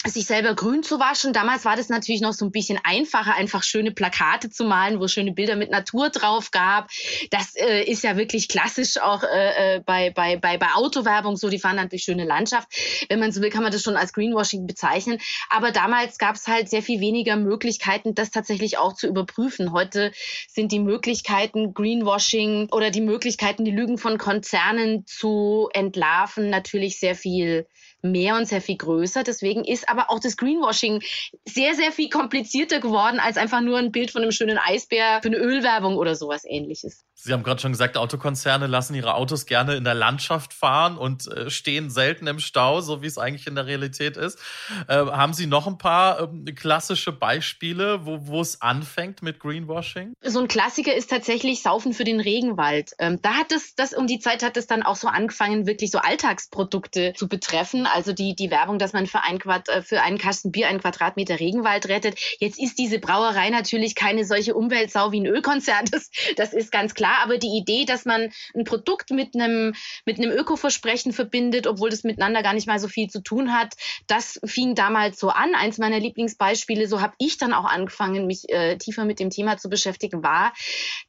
sich 0.05 0.25
selber 0.25 0.53
grün 0.55 0.83
zu 0.83 0.99
waschen. 0.99 1.31
Damals 1.33 1.63
war 1.65 1.77
das 1.77 1.89
natürlich 1.89 2.21
noch 2.21 2.33
so 2.33 2.45
ein 2.45 2.51
bisschen 2.51 2.79
einfacher, 2.83 3.35
einfach 3.35 3.63
schöne 3.63 3.91
Plakate 3.91 4.49
zu 4.49 4.63
malen, 4.65 4.99
wo 4.99 5.07
schöne 5.07 5.31
Bilder 5.31 5.55
mit 5.55 5.71
Natur 5.71 6.09
drauf 6.09 6.51
gab. 6.51 6.89
Das 7.31 7.55
äh, 7.55 7.83
ist 7.83 8.03
ja 8.03 8.17
wirklich 8.17 8.49
klassisch 8.49 8.99
auch 8.99 9.23
äh, 9.23 9.75
äh 9.75 9.79
bei, 9.85 10.09
bei, 10.11 10.35
bei, 10.37 10.57
bei 10.57 10.73
Autowerbung 10.73 11.37
so. 11.37 11.49
Die 11.49 11.59
fahren 11.59 11.77
dann 11.77 11.87
durch 11.89 12.03
schöne 12.03 12.25
Landschaft. 12.25 12.67
Wenn 13.07 13.19
man 13.19 13.31
so 13.31 13.41
will, 13.41 13.49
kann 13.49 13.63
man 13.63 13.71
das 13.71 13.83
schon 13.83 13.95
als 13.95 14.11
Greenwashing 14.13 14.67
bezeichnen. 14.67 15.19
Aber 15.49 15.71
damals 15.71 16.17
gab 16.17 16.35
es 16.35 16.47
halt 16.47 16.69
sehr 16.69 16.81
viel 16.81 16.99
weniger 16.99 17.37
Möglichkeiten, 17.37 18.15
das 18.15 18.31
tatsächlich 18.31 18.48
tatsächlich 18.49 18.79
auch 18.79 18.93
zu 18.93 19.07
überprüfen. 19.07 19.71
Heute 19.73 20.11
sind 20.47 20.71
die 20.71 20.79
Möglichkeiten, 20.79 21.75
Greenwashing 21.75 22.69
oder 22.71 22.89
die 22.89 23.01
Möglichkeiten, 23.01 23.63
die 23.63 23.71
Lügen 23.71 23.99
von 23.99 24.17
Konzernen 24.17 25.05
zu 25.05 25.69
entlarven, 25.71 26.49
natürlich 26.49 26.99
sehr 26.99 27.13
viel 27.13 27.67
mehr 28.01 28.35
und 28.35 28.47
sehr 28.47 28.61
viel 28.61 28.77
größer. 28.77 29.23
Deswegen 29.23 29.63
ist 29.65 29.89
aber 29.89 30.09
auch 30.09 30.19
das 30.19 30.37
Greenwashing 30.37 31.01
sehr, 31.45 31.75
sehr 31.75 31.91
viel 31.91 32.09
komplizierter 32.09 32.79
geworden 32.79 33.19
als 33.19 33.37
einfach 33.37 33.61
nur 33.61 33.77
ein 33.77 33.91
Bild 33.91 34.11
von 34.11 34.21
einem 34.21 34.31
schönen 34.31 34.57
Eisbär 34.57 35.19
für 35.21 35.29
eine 35.29 35.37
Ölwerbung 35.37 35.97
oder 35.97 36.15
sowas 36.15 36.43
ähnliches. 36.45 37.03
Sie 37.13 37.33
haben 37.33 37.43
gerade 37.43 37.59
schon 37.59 37.73
gesagt, 37.73 37.97
Autokonzerne 37.97 38.67
lassen 38.67 38.95
ihre 38.95 39.13
Autos 39.15 39.45
gerne 39.45 39.75
in 39.75 39.83
der 39.83 39.93
Landschaft 39.93 40.53
fahren 40.53 40.97
und 40.97 41.27
äh, 41.27 41.49
stehen 41.49 41.89
selten 41.89 42.27
im 42.27 42.39
Stau, 42.39 42.79
so 42.79 43.01
wie 43.01 43.07
es 43.07 43.17
eigentlich 43.17 43.45
in 43.45 43.55
der 43.55 43.65
Realität 43.65 44.15
ist. 44.15 44.39
Äh, 44.87 44.95
haben 44.95 45.33
Sie 45.33 45.45
noch 45.45 45.67
ein 45.67 45.77
paar 45.77 46.21
äh, 46.21 46.51
klassische 46.53 47.11
Beispiele, 47.11 48.05
wo 48.05 48.39
es 48.39 48.61
anfängt 48.61 49.21
mit 49.21 49.39
Greenwashing? 49.39 50.13
So 50.21 50.39
ein 50.39 50.47
Klassiker 50.47 50.95
ist 50.95 51.09
tatsächlich 51.09 51.61
Saufen 51.61 51.93
für 51.93 52.05
den 52.05 52.21
Regenwald. 52.21 52.91
Ähm, 52.99 53.21
da 53.21 53.33
hat 53.33 53.51
es, 53.51 53.75
das 53.75 53.93
um 53.93 54.07
die 54.07 54.19
Zeit 54.19 54.41
hat 54.41 54.55
es 54.55 54.67
dann 54.67 54.83
auch 54.83 54.95
so 54.95 55.09
angefangen, 55.09 55.67
wirklich 55.67 55.91
so 55.91 55.99
Alltagsprodukte 55.99 57.13
zu 57.17 57.27
betreffen 57.27 57.85
also 57.93 58.13
die, 58.13 58.35
die 58.35 58.51
Werbung, 58.51 58.79
dass 58.79 58.93
man 58.93 59.07
für, 59.07 59.23
ein 59.23 59.39
Quad, 59.39 59.69
äh, 59.69 59.81
für 59.81 60.01
einen 60.01 60.17
Kasten 60.17 60.51
Bier 60.51 60.67
einen 60.67 60.79
Quadratmeter 60.79 61.39
Regenwald 61.39 61.87
rettet. 61.87 62.19
Jetzt 62.39 62.59
ist 62.59 62.79
diese 62.79 62.99
Brauerei 62.99 63.49
natürlich 63.49 63.95
keine 63.95 64.25
solche 64.25 64.55
Umweltsau 64.55 65.11
wie 65.11 65.21
ein 65.21 65.25
Ölkonzern, 65.25 65.85
das, 65.91 66.09
das 66.35 66.53
ist 66.53 66.71
ganz 66.71 66.93
klar. 66.93 67.17
Aber 67.23 67.37
die 67.37 67.57
Idee, 67.57 67.85
dass 67.85 68.05
man 68.05 68.31
ein 68.55 68.63
Produkt 68.63 69.11
mit 69.11 69.35
einem, 69.35 69.73
mit 70.05 70.17
einem 70.17 70.31
Ökoversprechen 70.31 71.13
verbindet, 71.13 71.67
obwohl 71.67 71.89
das 71.89 72.03
miteinander 72.03 72.43
gar 72.43 72.53
nicht 72.53 72.67
mal 72.67 72.79
so 72.79 72.87
viel 72.87 73.09
zu 73.09 73.21
tun 73.21 73.53
hat, 73.53 73.73
das 74.07 74.39
fing 74.45 74.75
damals 74.75 75.19
so 75.19 75.29
an. 75.29 75.55
Eins 75.55 75.77
meiner 75.77 75.99
Lieblingsbeispiele, 75.99 76.87
so 76.87 77.01
habe 77.01 77.13
ich 77.17 77.37
dann 77.37 77.53
auch 77.53 77.65
angefangen, 77.65 78.27
mich 78.27 78.49
äh, 78.49 78.77
tiefer 78.77 79.05
mit 79.05 79.19
dem 79.19 79.29
Thema 79.29 79.57
zu 79.57 79.69
beschäftigen, 79.69 80.23
war, 80.23 80.53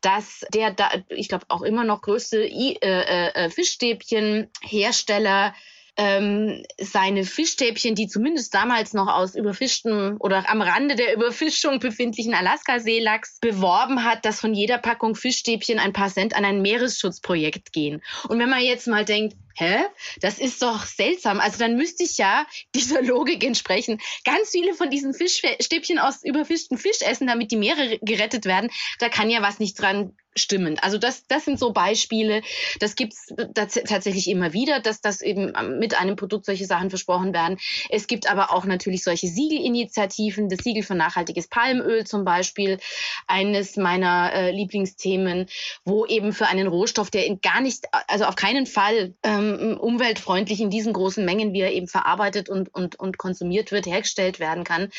dass 0.01 0.45
der, 0.53 0.73
da, 0.73 0.91
ich 1.09 1.29
glaube, 1.29 1.45
auch 1.49 1.63
immer 1.63 1.85
noch 1.85 2.03
größte 2.03 2.45
I, 2.45 2.77
äh, 2.81 3.31
äh, 3.31 3.51
Fischstäbchenhersteller 3.51 5.55
ähm, 6.01 6.65
seine 6.79 7.25
Fischstäbchen, 7.25 7.95
die 7.95 8.09
zumindest 8.09 8.55
damals 8.55 8.95
noch 8.95 9.07
aus 9.07 9.35
überfischtem 9.35 10.17
oder 10.19 10.49
am 10.49 10.63
Rande 10.63 10.97
der 10.97 11.15
Überfischung 11.15 11.79
befindlichen 11.79 12.33
Alaska-Seelachs 12.33 13.39
beworben 13.41 14.03
hat, 14.03 14.25
dass 14.25 14.41
von 14.41 14.55
jeder 14.55 14.79
Packung 14.79 15.15
Fischstäbchen 15.15 15.79
ein 15.79 15.93
paar 15.93 16.09
Cent 16.09 16.35
an 16.35 16.47
ein 16.47 16.63
Meeresschutzprojekt 16.63 17.75
gehen. 17.75 18.03
Und 18.29 18.39
wenn 18.39 18.49
man 18.49 18.63
jetzt 18.63 18.87
mal 18.87 19.05
denkt, 19.05 19.37
hä, 19.57 19.81
das 20.23 20.39
ist 20.39 20.63
doch 20.63 20.87
seltsam. 20.87 21.39
Also 21.39 21.59
dann 21.59 21.77
müsste 21.77 22.03
ich 22.05 22.17
ja 22.17 22.47
dieser 22.75 23.03
Logik 23.03 23.45
entsprechen 23.45 24.01
ganz 24.25 24.53
viele 24.53 24.73
von 24.73 24.89
diesen 24.89 25.13
Fischstäbchen 25.13 25.99
aus 25.99 26.25
überfischtem 26.25 26.79
Fisch 26.79 27.03
essen, 27.03 27.27
damit 27.27 27.51
die 27.51 27.59
Meere 27.59 27.99
gerettet 28.01 28.47
werden. 28.47 28.71
Da 29.01 29.11
kann 29.11 29.29
ja 29.29 29.43
was 29.43 29.59
nicht 29.59 29.79
dran 29.79 30.17
stimmen. 30.37 30.79
Also 30.81 30.99
das, 30.99 31.27
das 31.27 31.45
sind 31.45 31.59
so 31.59 31.73
Beispiele. 31.73 32.43
Das 32.79 32.95
gibt's 32.95 33.35
tatsächlich 33.55 34.29
immer 34.29 34.53
wieder, 34.53 34.81
dass 34.81 35.01
das 35.01 35.21
eben 35.23 35.53
mit 35.79 36.01
einem 36.01 36.17
Produkt 36.17 36.47
solche 36.47 36.67
Sachen 36.67 36.91
versprochen 36.91 37.33
werden. 37.33 37.59
Es 37.89 38.07
gibt 38.07 38.31
aber 38.31 38.53
auch 38.53 38.65
natürlich 38.65 39.03
solche 39.03 39.27
Siegelinitiativen. 39.27 40.49
Das 40.49 40.61
Siegel 40.61 40.83
für 40.83 40.95
nachhaltiges 40.95 41.49
Palmöl 41.49 42.07
zum 42.07 42.25
Beispiel, 42.25 42.79
eines 43.27 43.77
meiner 43.77 44.33
äh, 44.33 44.51
Lieblingsthemen, 44.53 45.47
wo 45.85 46.07
eben 46.07 46.33
für 46.33 46.47
einen 46.47 46.69
Rohstoff, 46.69 47.11
der 47.11 47.27
in 47.27 47.41
gar 47.41 47.61
nicht, 47.61 47.87
also 48.07 48.25
auf 48.25 48.37
keinen 48.37 48.67
Fall 48.67 49.15
ähm, 49.23 49.79
umweltfreundlich 49.81 50.61
in 50.61 50.71
diesen 50.71 50.93
großen 50.93 51.25
Mengen, 51.25 51.53
wie 51.53 51.61
er 51.61 51.73
eben 51.73 51.89
verarbeitet 51.89 52.49
und, 52.49 52.73
und, 52.75 52.99
und 52.99 53.19
konsumiert 53.19 53.73
wird, 53.73 53.87
hergestellt 53.87 54.41
werden 54.41 54.65
kann, 54.65 54.91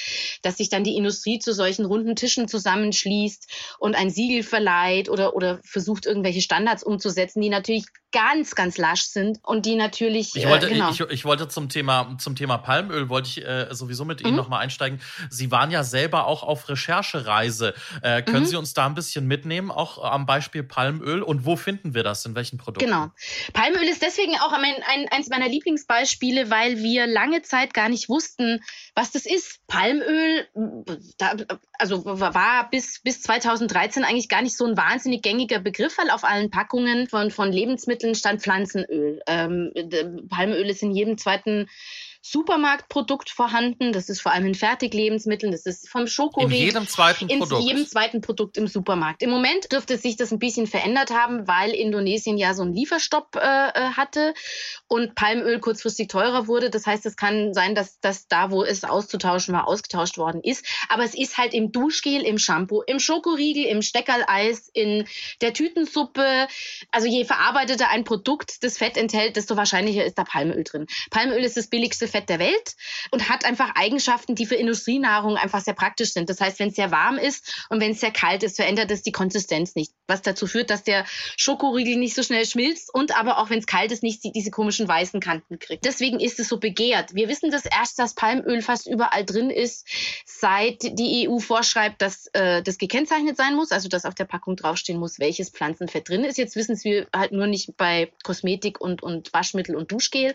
dass 0.41 0.57
sich 0.57 0.69
dann 0.69 0.83
die 0.83 0.95
Industrie 0.95 1.39
zu 1.39 1.53
solchen 1.53 1.85
runden 1.85 2.15
Tischen 2.15 2.47
zusammenschließt 2.47 3.47
und 3.79 3.95
ein 3.95 4.09
Siegel 4.09 4.43
verleiht 4.43 5.09
oder 5.09 5.20
oder, 5.21 5.35
oder 5.35 5.59
versucht, 5.63 6.05
irgendwelche 6.05 6.41
Standards 6.41 6.83
umzusetzen, 6.83 7.41
die 7.41 7.49
natürlich 7.49 7.85
ganz, 8.11 8.55
ganz 8.55 8.77
lasch 8.77 9.03
sind 9.03 9.39
und 9.43 9.65
die 9.65 9.75
natürlich. 9.75 10.35
Ich 10.35 10.47
wollte, 10.47 10.67
äh, 10.67 10.73
genau. 10.73 10.91
ich, 10.91 10.99
ich, 10.99 11.25
wollte 11.25 11.47
zum 11.47 11.69
Thema, 11.69 12.17
zum 12.19 12.35
Thema 12.35 12.57
Palmöl, 12.57 13.07
wollte 13.09 13.29
ich 13.29 13.45
äh, 13.45 13.67
sowieso 13.71 14.03
mit 14.03 14.21
mhm. 14.21 14.27
Ihnen 14.27 14.37
nochmal 14.37 14.61
einsteigen. 14.61 14.99
Sie 15.29 15.51
waren 15.51 15.71
ja 15.71 15.83
selber 15.83 16.27
auch 16.27 16.43
auf 16.43 16.67
Recherchereise. 16.67 17.73
Äh, 18.01 18.21
können 18.21 18.43
mhm. 18.43 18.47
Sie 18.47 18.55
uns 18.57 18.73
da 18.73 18.85
ein 18.85 18.95
bisschen 18.95 19.27
mitnehmen, 19.27 19.71
auch 19.71 20.03
am 20.03 20.25
Beispiel 20.25 20.63
Palmöl? 20.63 21.21
Und 21.21 21.45
wo 21.45 21.55
finden 21.55 21.93
wir 21.93 22.03
das? 22.03 22.25
In 22.25 22.35
welchen 22.35 22.57
Produkten? 22.57 22.89
Genau. 22.89 23.07
Palmöl 23.53 23.83
ist 23.83 24.01
deswegen 24.01 24.35
auch 24.39 24.51
ein, 24.51 24.63
ein, 24.63 25.07
eins 25.09 25.29
meiner 25.29 25.47
Lieblingsbeispiele, 25.47 26.49
weil 26.49 26.79
wir 26.79 27.07
lange 27.07 27.41
Zeit 27.43 27.73
gar 27.73 27.87
nicht 27.87 28.09
wussten, 28.09 28.59
was 28.93 29.11
das 29.11 29.25
ist. 29.25 29.59
Palmöl, 29.67 30.47
da, 31.17 31.35
also 31.79 32.03
war 32.05 32.69
bis, 32.69 33.01
bis 33.01 33.21
2013 33.21 34.03
eigentlich 34.03 34.27
gar 34.27 34.41
nicht 34.41 34.57
so 34.57 34.65
ein 34.65 34.75
wahnsinnig 35.11 35.21
gängiger 35.21 35.59
Begriff, 35.59 35.97
weil 35.97 36.09
auf 36.09 36.23
allen 36.23 36.49
Packungen 36.49 37.07
von, 37.07 37.31
von 37.31 37.51
Lebensmitteln 37.51 38.15
stand 38.15 38.41
Pflanzenöl. 38.41 39.21
Ähm, 39.27 39.71
Palmöl 40.29 40.69
ist 40.69 40.83
in 40.83 40.91
jedem 40.91 41.17
zweiten 41.17 41.67
Supermarktprodukt 42.23 43.31
vorhanden. 43.31 43.93
Das 43.93 44.07
ist 44.07 44.21
vor 44.21 44.31
allem 44.31 44.45
in 44.45 44.55
Fertiglebensmitteln. 44.55 45.51
Das 45.51 45.65
ist 45.65 45.89
vom 45.89 46.05
Schokoriegel. 46.05 46.57
In 46.57 46.65
jedem 46.65 46.87
zweiten 46.87 47.27
Produkt. 47.27 47.61
In 47.61 47.67
jedem 47.67 47.87
zweiten 47.87 48.21
Produkt 48.21 48.57
im 48.57 48.67
Supermarkt. 48.67 49.23
Im 49.23 49.31
Moment 49.31 49.71
dürfte 49.71 49.97
sich 49.97 50.17
das 50.17 50.31
ein 50.31 50.37
bisschen 50.37 50.67
verändert 50.67 51.09
haben, 51.09 51.47
weil 51.47 51.71
Indonesien 51.71 52.37
ja 52.37 52.53
so 52.53 52.61
einen 52.61 52.73
Lieferstopp 52.73 53.35
äh, 53.35 53.39
äh, 53.39 53.71
hatte 53.93 54.35
und 54.87 55.15
Palmöl 55.15 55.59
kurzfristig 55.59 56.09
teurer 56.09 56.47
wurde. 56.47 56.69
Das 56.69 56.85
heißt, 56.85 57.07
es 57.07 57.15
kann 57.15 57.55
sein, 57.55 57.73
dass 57.73 57.99
das 58.01 58.27
da, 58.27 58.51
wo 58.51 58.63
es 58.63 58.83
auszutauschen 58.83 59.55
war, 59.55 59.67
ausgetauscht 59.67 60.19
worden 60.19 60.41
ist. 60.43 60.63
Aber 60.89 61.03
es 61.03 61.15
ist 61.15 61.39
halt 61.39 61.55
im 61.55 61.71
Duschgel, 61.71 62.21
im 62.21 62.37
Shampoo, 62.37 62.83
im 62.83 62.99
Schokoriegel, 62.99 63.65
im 63.65 63.81
Steckerleis, 63.81 64.69
in 64.73 65.07
der 65.41 65.53
Tütensuppe. 65.53 66.47
Also 66.91 67.07
je 67.07 67.25
verarbeiteter 67.25 67.89
ein 67.89 68.03
Produkt 68.03 68.63
das 68.63 68.77
Fett 68.77 68.95
enthält, 68.95 69.37
desto 69.37 69.57
wahrscheinlicher 69.57 70.05
ist 70.05 70.19
da 70.19 70.23
Palmöl 70.23 70.63
drin. 70.63 70.85
Palmöl 71.09 71.43
ist 71.43 71.57
das 71.57 71.67
billigste 71.67 72.10
Fett 72.11 72.29
der 72.29 72.39
Welt 72.39 72.75
und 73.11 73.29
hat 73.29 73.45
einfach 73.45 73.71
Eigenschaften, 73.75 74.35
die 74.35 74.45
für 74.45 74.55
Industrienahrung 74.55 75.37
einfach 75.37 75.61
sehr 75.61 75.73
praktisch 75.73 76.13
sind. 76.13 76.29
Das 76.29 76.39
heißt, 76.39 76.59
wenn 76.59 76.69
es 76.69 76.75
sehr 76.75 76.91
warm 76.91 77.17
ist 77.17 77.65
und 77.69 77.79
wenn 77.79 77.91
es 77.91 77.99
sehr 77.99 78.11
kalt 78.11 78.43
ist, 78.43 78.57
verändert 78.57 78.91
es 78.91 79.01
die 79.01 79.11
Konsistenz 79.11 79.75
nicht, 79.75 79.93
was 80.07 80.21
dazu 80.21 80.47
führt, 80.47 80.69
dass 80.69 80.83
der 80.83 81.05
Schokoriegel 81.37 81.95
nicht 81.95 82.15
so 82.15 82.23
schnell 82.23 82.45
schmilzt 82.45 82.93
und 82.93 83.17
aber 83.17 83.39
auch 83.39 83.49
wenn 83.49 83.59
es 83.59 83.65
kalt 83.65 83.91
ist, 83.91 84.03
nicht 84.03 84.23
die, 84.23 84.31
diese 84.31 84.51
komischen 84.51 84.87
weißen 84.87 85.19
Kanten 85.19 85.59
kriegt. 85.59 85.85
Deswegen 85.85 86.19
ist 86.19 86.39
es 86.39 86.49
so 86.49 86.59
begehrt. 86.59 87.15
Wir 87.15 87.29
wissen 87.29 87.51
das 87.51 87.65
erst, 87.65 87.97
dass 87.99 88.13
Palmöl 88.13 88.61
fast 88.61 88.87
überall 88.87 89.25
drin 89.25 89.49
ist, 89.49 89.87
seit 90.25 90.83
die 90.83 91.27
EU 91.27 91.39
vorschreibt, 91.39 92.01
dass 92.01 92.27
äh, 92.33 92.61
das 92.61 92.77
gekennzeichnet 92.77 93.37
sein 93.37 93.55
muss, 93.55 93.71
also 93.71 93.87
dass 93.87 94.05
auf 94.05 94.15
der 94.15 94.25
Packung 94.25 94.55
draufstehen 94.55 94.99
muss, 94.99 95.19
welches 95.19 95.49
Pflanzenfett 95.49 96.09
drin 96.09 96.23
ist. 96.23 96.37
Jetzt 96.37 96.55
wissen 96.55 96.77
wir 96.83 97.07
halt 97.15 97.31
nur 97.31 97.47
nicht 97.47 97.77
bei 97.77 98.11
Kosmetik 98.23 98.81
und, 98.81 99.03
und 99.03 99.33
Waschmittel 99.33 99.75
und 99.75 99.91
Duschgel, 99.91 100.33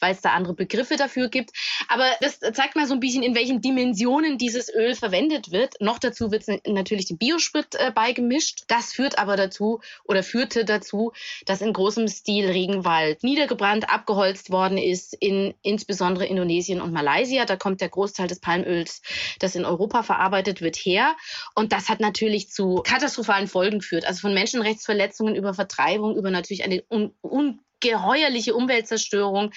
weil 0.00 0.12
es 0.12 0.20
da 0.20 0.32
andere 0.32 0.54
Begriffe 0.54 0.96
dafür 0.96 1.13
dafür 1.14 1.28
gibt. 1.28 1.50
Aber 1.88 2.10
das 2.20 2.40
zeigt 2.40 2.76
mal 2.76 2.86
so 2.86 2.94
ein 2.94 3.00
bisschen, 3.00 3.22
in 3.22 3.34
welchen 3.34 3.60
Dimensionen 3.60 4.38
dieses 4.38 4.72
Öl 4.72 4.94
verwendet 4.94 5.52
wird. 5.52 5.74
Noch 5.80 5.98
dazu 5.98 6.30
wird 6.30 6.44
natürlich 6.66 7.06
den 7.06 7.18
Biosprit 7.18 7.74
äh, 7.74 7.90
beigemischt. 7.92 8.64
Das 8.68 8.92
führt 8.92 9.18
aber 9.18 9.36
dazu 9.36 9.80
oder 10.04 10.22
führte 10.22 10.64
dazu, 10.64 11.12
dass 11.46 11.60
in 11.60 11.72
großem 11.72 12.08
Stil 12.08 12.46
Regenwald 12.46 13.22
niedergebrannt, 13.22 13.88
abgeholzt 13.90 14.50
worden 14.50 14.78
ist, 14.78 15.14
in 15.14 15.54
insbesondere 15.62 16.26
Indonesien 16.26 16.80
und 16.80 16.92
Malaysia. 16.92 17.44
Da 17.44 17.56
kommt 17.56 17.80
der 17.80 17.88
Großteil 17.88 18.26
des 18.26 18.40
Palmöls, 18.40 19.02
das 19.38 19.54
in 19.54 19.64
Europa 19.64 20.02
verarbeitet 20.02 20.60
wird, 20.60 20.76
her. 20.76 21.14
Und 21.54 21.72
das 21.72 21.88
hat 21.88 22.00
natürlich 22.00 22.50
zu 22.50 22.82
katastrophalen 22.84 23.48
Folgen 23.48 23.78
geführt. 23.78 24.06
Also 24.06 24.20
von 24.20 24.34
Menschenrechtsverletzungen 24.34 25.36
über 25.36 25.54
Vertreibung, 25.54 26.16
über 26.16 26.30
natürlich 26.30 26.64
eine 26.64 26.82
un, 26.90 27.12
un 27.22 27.60
ungeheuerliche 27.84 28.54
Umweltzerstörung. 28.54 29.52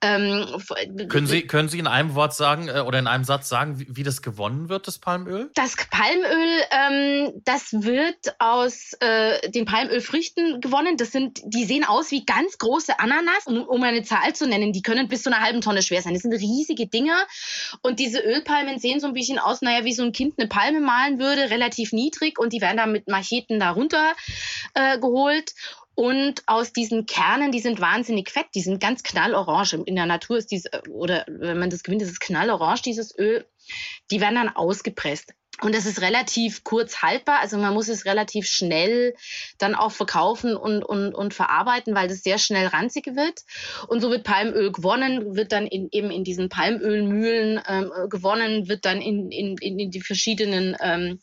Ähm, 0.00 0.46
können, 1.08 1.26
Sie, 1.26 1.46
können 1.46 1.68
Sie 1.68 1.78
in 1.78 1.86
einem 1.86 2.14
Wort 2.14 2.34
sagen 2.34 2.68
äh, 2.68 2.80
oder 2.80 2.98
in 2.98 3.06
einem 3.06 3.24
Satz 3.24 3.48
sagen, 3.48 3.78
wie, 3.78 3.86
wie, 3.88 4.02
das 4.02 4.22
gewonnen 4.22 4.68
wird, 4.68 4.86
das 4.86 4.98
Palmöl? 4.98 5.50
Das 5.54 5.76
Palmöl, 5.90 6.62
ähm, 6.70 7.32
das 7.44 7.72
wird 7.72 8.34
aus 8.38 8.92
äh, 9.00 9.50
den 9.50 9.64
Palmölfrüchten 9.64 10.60
gewonnen. 10.60 10.96
Das 10.96 11.12
sind, 11.12 11.40
die 11.44 11.64
sehen 11.64 11.84
aus 11.84 12.10
wie 12.10 12.24
ganz 12.24 12.58
große 12.58 12.98
Ananas, 12.98 13.46
um, 13.46 13.62
um 13.62 13.82
eine 13.82 14.02
Zahl 14.02 14.34
zu 14.34 14.46
nennen. 14.46 14.72
Die 14.72 14.82
können 14.82 15.08
bis 15.08 15.22
zu 15.22 15.32
einer 15.32 15.42
halben 15.42 15.60
Tonne 15.60 15.82
schwer 15.82 16.02
sein. 16.02 16.14
Das 16.14 16.22
sind 16.22 16.32
riesige 16.32 16.86
Dinger. 16.86 17.26
Und 17.82 18.00
diese 18.00 18.20
Ölpalmen 18.20 18.78
sehen 18.78 19.00
so 19.00 19.06
ein 19.06 19.14
bisschen 19.14 19.38
aus, 19.38 19.62
naja, 19.62 19.84
wie 19.84 19.92
so 19.92 20.02
ein 20.02 20.12
Kind 20.12 20.34
eine 20.38 20.48
Palme 20.48 20.80
malen 20.80 21.18
würde, 21.18 21.50
relativ 21.50 21.92
niedrig. 21.92 22.38
Und 22.38 22.52
die 22.52 22.60
werden 22.60 22.76
dann 22.76 22.92
mit 22.92 23.08
Macheten 23.08 23.60
darunter 23.60 24.14
äh, 24.74 24.98
geholt. 24.98 25.52
Und 25.96 26.42
aus 26.46 26.74
diesen 26.74 27.06
Kernen, 27.06 27.52
die 27.52 27.60
sind 27.60 27.80
wahnsinnig 27.80 28.30
fett, 28.30 28.46
die 28.54 28.60
sind 28.60 28.80
ganz 28.80 29.02
knallorange. 29.02 29.82
In 29.86 29.96
der 29.96 30.04
Natur 30.04 30.36
ist 30.36 30.50
dieses, 30.50 30.70
oder 30.90 31.24
wenn 31.26 31.58
man 31.58 31.70
das 31.70 31.82
gewinnt, 31.82 32.02
ist 32.02 32.10
es 32.10 32.20
knallorange, 32.20 32.82
dieses 32.84 33.18
Öl. 33.18 33.46
Die 34.10 34.20
werden 34.20 34.34
dann 34.34 34.54
ausgepresst. 34.54 35.32
Und 35.62 35.74
das 35.74 35.86
ist 35.86 36.02
relativ 36.02 36.64
kurz 36.64 37.00
haltbar. 37.00 37.38
Also 37.40 37.56
man 37.56 37.72
muss 37.72 37.88
es 37.88 38.04
relativ 38.04 38.46
schnell 38.46 39.14
dann 39.56 39.74
auch 39.74 39.90
verkaufen 39.90 40.54
und, 40.54 40.84
und, 40.84 41.14
und 41.14 41.32
verarbeiten, 41.32 41.94
weil 41.94 42.08
das 42.08 42.22
sehr 42.22 42.36
schnell 42.36 42.66
ranzig 42.66 43.06
wird. 43.06 43.40
Und 43.88 44.00
so 44.00 44.10
wird 44.10 44.22
Palmöl 44.22 44.70
gewonnen, 44.70 45.34
wird 45.34 45.52
dann 45.52 45.66
in, 45.66 45.88
eben 45.92 46.10
in 46.10 46.24
diesen 46.24 46.50
Palmölmühlen 46.50 47.58
ähm, 47.66 47.90
gewonnen, 48.10 48.68
wird 48.68 48.84
dann 48.84 49.00
in, 49.00 49.30
in, 49.30 49.56
in 49.56 49.90
die 49.90 50.02
verschiedenen 50.02 50.76
ähm, 50.80 51.20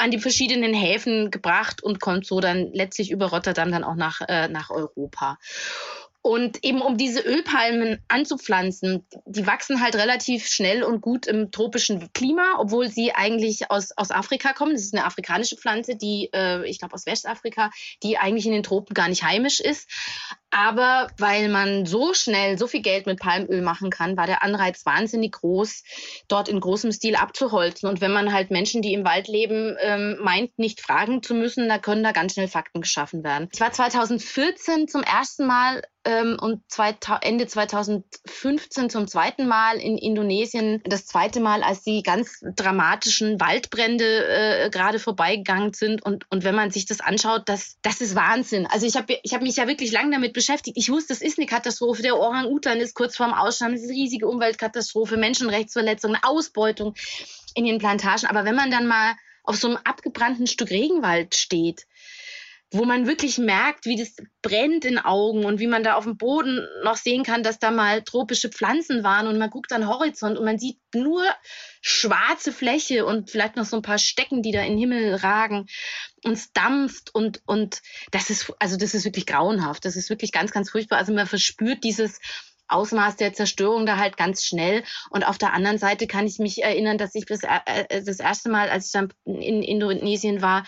an 0.00 0.10
die 0.10 0.18
verschiedenen 0.18 0.74
Häfen 0.74 1.30
gebracht 1.30 1.82
und 1.82 2.00
kommt 2.00 2.26
so 2.26 2.40
dann 2.40 2.72
letztlich 2.72 3.10
über 3.10 3.26
Rotterdam 3.26 3.70
dann 3.70 3.84
auch 3.84 3.94
nach, 3.94 4.20
äh, 4.26 4.48
nach 4.48 4.70
Europa. 4.70 5.38
Und 6.22 6.62
eben 6.64 6.82
um 6.82 6.98
diese 6.98 7.20
Ölpalmen 7.20 8.04
anzupflanzen, 8.08 9.06
die 9.24 9.46
wachsen 9.46 9.80
halt 9.80 9.94
relativ 9.94 10.46
schnell 10.46 10.82
und 10.82 11.00
gut 11.00 11.26
im 11.26 11.50
tropischen 11.50 12.12
Klima, 12.12 12.56
obwohl 12.58 12.88
sie 12.88 13.12
eigentlich 13.14 13.70
aus, 13.70 13.92
aus 13.96 14.10
Afrika 14.10 14.52
kommen. 14.52 14.72
Das 14.72 14.82
ist 14.82 14.94
eine 14.94 15.06
afrikanische 15.06 15.56
Pflanze, 15.56 15.96
die, 15.96 16.28
äh, 16.34 16.68
ich 16.68 16.78
glaube 16.78 16.92
aus 16.92 17.06
Westafrika, 17.06 17.70
die 18.02 18.18
eigentlich 18.18 18.44
in 18.44 18.52
den 18.52 18.62
Tropen 18.62 18.92
gar 18.92 19.08
nicht 19.08 19.22
heimisch 19.22 19.60
ist. 19.60 19.88
Aber 20.50 21.08
weil 21.18 21.48
man 21.48 21.86
so 21.86 22.12
schnell 22.12 22.58
so 22.58 22.66
viel 22.66 22.82
Geld 22.82 23.06
mit 23.06 23.20
Palmöl 23.20 23.62
machen 23.62 23.90
kann, 23.90 24.16
war 24.16 24.26
der 24.26 24.42
Anreiz 24.42 24.84
wahnsinnig 24.84 25.32
groß, 25.32 25.84
dort 26.28 26.48
in 26.48 26.58
großem 26.60 26.90
Stil 26.92 27.14
abzuholzen. 27.14 27.88
Und 27.88 28.00
wenn 28.00 28.12
man 28.12 28.32
halt 28.32 28.50
Menschen, 28.50 28.82
die 28.82 28.92
im 28.92 29.04
Wald 29.04 29.28
leben, 29.28 29.76
ähm, 29.80 30.18
meint, 30.20 30.58
nicht 30.58 30.80
fragen 30.80 31.22
zu 31.22 31.34
müssen, 31.34 31.68
da 31.68 31.78
können 31.78 32.02
da 32.02 32.12
ganz 32.12 32.32
schnell 32.34 32.48
Fakten 32.48 32.80
geschaffen 32.80 33.22
werden. 33.22 33.48
Ich 33.52 33.60
war 33.60 33.72
2014 33.72 34.88
zum 34.88 35.02
ersten 35.02 35.46
Mal 35.46 35.82
ähm, 36.04 36.36
und 36.40 36.62
Ende 37.20 37.46
2015 37.46 38.90
zum 38.90 39.06
zweiten 39.06 39.46
Mal 39.46 39.76
in 39.76 39.98
Indonesien. 39.98 40.82
Das 40.84 41.06
zweite 41.06 41.40
Mal, 41.40 41.62
als 41.62 41.82
die 41.82 42.02
ganz 42.02 42.40
dramatischen 42.56 43.38
Waldbrände 43.40 44.26
äh, 44.26 44.70
gerade 44.70 44.98
vorbeigegangen 44.98 45.74
sind. 45.74 46.02
Und, 46.02 46.24
und 46.30 46.42
wenn 46.42 46.54
man 46.54 46.70
sich 46.70 46.86
das 46.86 47.00
anschaut, 47.00 47.42
das, 47.46 47.76
das 47.82 48.00
ist 48.00 48.14
Wahnsinn. 48.14 48.66
Also 48.66 48.86
ich 48.86 48.96
habe 48.96 49.18
ich 49.22 49.34
hab 49.34 49.42
mich 49.42 49.56
ja 49.56 49.68
wirklich 49.68 49.92
lange 49.92 50.10
damit 50.12 50.32
beschäftigt. 50.32 50.39
Ich 50.74 50.90
wusste, 50.90 51.12
das 51.14 51.22
ist 51.22 51.38
eine 51.38 51.46
Katastrophe. 51.46 52.02
Der 52.02 52.16
Orang-Utan 52.16 52.78
ist 52.78 52.94
kurz 52.94 53.16
vorm 53.16 53.32
Aussterben. 53.32 53.74
Das 53.74 53.82
ist 53.82 53.90
eine 53.90 53.98
riesige 53.98 54.28
Umweltkatastrophe, 54.28 55.16
Menschenrechtsverletzungen, 55.16 56.18
Ausbeutung 56.22 56.94
in 57.54 57.64
den 57.64 57.78
Plantagen. 57.78 58.28
Aber 58.28 58.44
wenn 58.44 58.54
man 58.54 58.70
dann 58.70 58.86
mal 58.86 59.14
auf 59.42 59.56
so 59.56 59.68
einem 59.68 59.78
abgebrannten 59.78 60.46
Stück 60.46 60.70
Regenwald 60.70 61.34
steht, 61.34 61.86
wo 62.72 62.84
man 62.84 63.06
wirklich 63.06 63.38
merkt, 63.38 63.84
wie 63.84 63.96
das 63.96 64.14
brennt 64.42 64.84
in 64.84 64.98
Augen 64.98 65.44
und 65.44 65.58
wie 65.58 65.66
man 65.66 65.82
da 65.82 65.94
auf 65.94 66.04
dem 66.04 66.16
Boden 66.16 66.66
noch 66.84 66.96
sehen 66.96 67.24
kann, 67.24 67.42
dass 67.42 67.58
da 67.58 67.72
mal 67.72 68.02
tropische 68.02 68.48
Pflanzen 68.48 69.02
waren 69.02 69.26
und 69.26 69.38
man 69.38 69.50
guckt 69.50 69.72
an 69.72 69.80
den 69.80 69.90
Horizont 69.90 70.38
und 70.38 70.44
man 70.44 70.58
sieht 70.58 70.78
nur 70.94 71.24
schwarze 71.80 72.52
Fläche 72.52 73.06
und 73.06 73.30
vielleicht 73.30 73.56
noch 73.56 73.64
so 73.64 73.76
ein 73.76 73.82
paar 73.82 73.98
Stecken, 73.98 74.42
die 74.42 74.52
da 74.52 74.62
in 74.62 74.72
den 74.72 74.78
Himmel 74.78 75.14
ragen 75.16 75.66
und 76.24 76.32
es 76.32 76.52
dampft 76.52 77.14
und, 77.14 77.42
und 77.46 77.80
das 78.10 78.30
ist, 78.30 78.52
also 78.58 78.76
das 78.76 78.94
ist 78.94 79.04
wirklich 79.04 79.26
grauenhaft. 79.26 79.84
Das 79.84 79.96
ist 79.96 80.10
wirklich 80.10 80.32
ganz, 80.32 80.50
ganz 80.52 80.70
furchtbar. 80.70 80.98
Also 80.98 81.12
man 81.12 81.26
verspürt 81.26 81.84
dieses, 81.84 82.20
Ausmaß 82.70 83.16
der 83.16 83.32
Zerstörung 83.32 83.84
da 83.84 83.96
halt 83.98 84.16
ganz 84.16 84.44
schnell. 84.44 84.84
Und 85.10 85.26
auf 85.26 85.38
der 85.38 85.52
anderen 85.52 85.78
Seite 85.78 86.06
kann 86.06 86.26
ich 86.26 86.38
mich 86.38 86.62
erinnern, 86.62 86.98
dass 86.98 87.14
ich 87.14 87.26
das, 87.26 87.42
äh, 87.42 87.58
äh, 87.88 88.02
das 88.02 88.20
erste 88.20 88.48
Mal, 88.48 88.70
als 88.70 88.86
ich 88.86 88.92
dann 88.92 89.12
in 89.24 89.62
Indonesien 89.62 90.40
war 90.40 90.64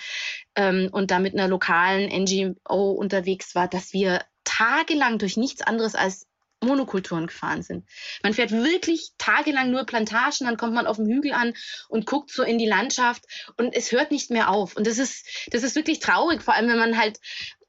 ähm, 0.56 0.88
und 0.92 1.10
da 1.10 1.18
mit 1.18 1.34
einer 1.34 1.48
lokalen 1.48 2.10
NGO 2.10 2.90
unterwegs 2.90 3.54
war, 3.54 3.68
dass 3.68 3.92
wir 3.92 4.24
tagelang 4.44 5.18
durch 5.18 5.36
nichts 5.36 5.62
anderes 5.62 5.94
als 5.94 6.26
Monokulturen 6.62 7.27
gefahren 7.27 7.62
sind. 7.62 7.88
Man 8.22 8.35
fährt 8.35 8.51
wirklich 8.51 9.11
tagelang 9.18 9.70
nur 9.70 9.85
Plantagen, 9.85 10.46
dann 10.46 10.57
kommt 10.57 10.75
man 10.75 10.87
auf 10.87 10.96
dem 10.96 11.07
Hügel 11.07 11.33
an 11.33 11.55
und 11.88 12.07
guckt 12.07 12.31
so 12.31 12.42
in 12.42 12.59
die 12.59 12.66
Landschaft 12.66 13.25
und 13.57 13.75
es 13.75 13.92
hört 13.92 14.11
nicht 14.11 14.31
mehr 14.31 14.51
auf. 14.51 14.77
Und 14.77 14.87
das 14.87 14.98
ist, 14.98 15.27
das 15.51 15.62
ist 15.62 15.77
wirklich 15.77 15.98
traurig, 16.01 16.42
vor 16.42 16.55
allem 16.55 16.68
wenn 16.68 16.79
man 16.79 16.98
halt 16.98 17.18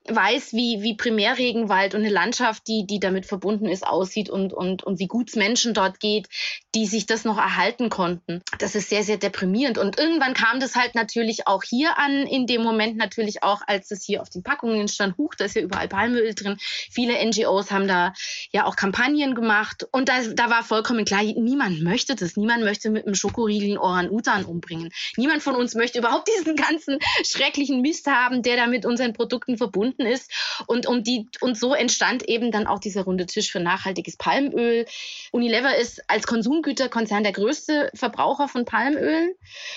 weiß, 0.06 0.54
wie, 0.54 0.82
wie 0.82 0.96
Primärregenwald 0.96 1.96
und 1.96 2.02
eine 2.02 2.10
Landschaft, 2.10 2.68
die, 2.68 2.86
die 2.86 3.00
damit 3.00 3.26
verbunden 3.26 3.68
ist, 3.68 3.88
aussieht 3.88 4.30
und, 4.30 4.54
und, 4.54 4.84
und 4.84 5.00
wie 5.00 5.08
gut 5.08 5.30
es 5.30 5.36
Menschen 5.36 5.74
dort 5.74 6.00
geht, 6.00 6.28
die 6.76 6.88
sich 6.88 7.06
das 7.06 7.24
noch 7.24 7.38
erhalten 7.38 7.90
konnten. 7.90 8.42
Das 8.58 8.74
ist 8.74 8.90
sehr, 8.90 9.04
sehr 9.04 9.18
deprimierend. 9.18 9.78
Und 9.78 10.00
irgendwann 10.00 10.34
kam 10.34 10.60
das 10.60 10.76
halt 10.76 10.96
natürlich 10.96 11.48
auch 11.48 11.64
hier 11.64 11.98
an, 12.00 12.26
in 12.26 12.48
dem 12.48 12.64
Moment 12.64 12.98
natürlich 12.98 13.44
auch, 13.44 13.62
als 13.68 13.92
es 13.92 14.04
hier 14.04 14.22
auf 14.22 14.30
den 14.30 14.42
Packungen 14.42 14.88
stand, 14.88 15.18
huch, 15.18 15.36
da 15.36 15.46
ist 15.46 15.56
ja 15.56 15.62
überall 15.62 15.88
Palmöl 15.88 16.34
drin. 16.34 16.58
Viele 16.60 17.14
NGOs 17.24 17.72
haben 17.72 17.88
da 17.88 18.14
ja 18.52 18.66
auch 18.66 18.76
Kampagnen 18.76 19.36
gemacht. 19.36 19.88
Und 19.92 20.10
da, 20.10 20.22
da 20.34 20.50
war 20.50 20.64
vollkommen 20.64 21.06
klar, 21.06 21.22
niemand 21.24 21.82
möchte 21.84 22.16
das. 22.16 22.36
Niemand 22.38 22.64
möchte 22.64 22.90
mit 22.90 23.06
einem 23.06 23.16
Schokoriegel 23.16 23.78
Orang-Utan 23.78 24.46
umbringen. 24.46 24.92
Niemand 25.16 25.44
von 25.44 25.56
uns 25.56 25.76
möchte 25.76 26.00
überhaupt 26.00 26.28
diesen 26.40 26.56
ganzen 26.56 26.98
schrecklichen 27.24 27.82
Mist 27.82 28.08
haben, 28.08 28.42
der 28.42 28.58
da 28.58 28.68
mit 28.68 28.86
unseren 28.86 29.14
Produkten 29.14 29.58
verbunden 29.58 30.08
ist. 30.08 30.32
Und, 30.66 30.88
um 30.88 31.04
die, 31.04 31.28
und 31.40 31.58
so 31.58 31.76
entstand 31.76 32.28
eben 32.28 32.52
dann 32.52 32.66
auch 32.66 32.80
dieser 32.80 33.04
runde 33.04 33.28
Tisch 33.28 33.52
für 33.52 33.60
nachhaltiges 33.60 34.18
Palmöl. 34.18 34.86
Unilever 35.32 35.76
ist 35.76 36.10
als 36.10 36.26
Konsumgüterkonzern 36.64 37.24
der 37.24 37.34
größte 37.34 37.92
Verbraucher 37.94 38.48
von 38.48 38.66
Palmöl. 38.66 39.36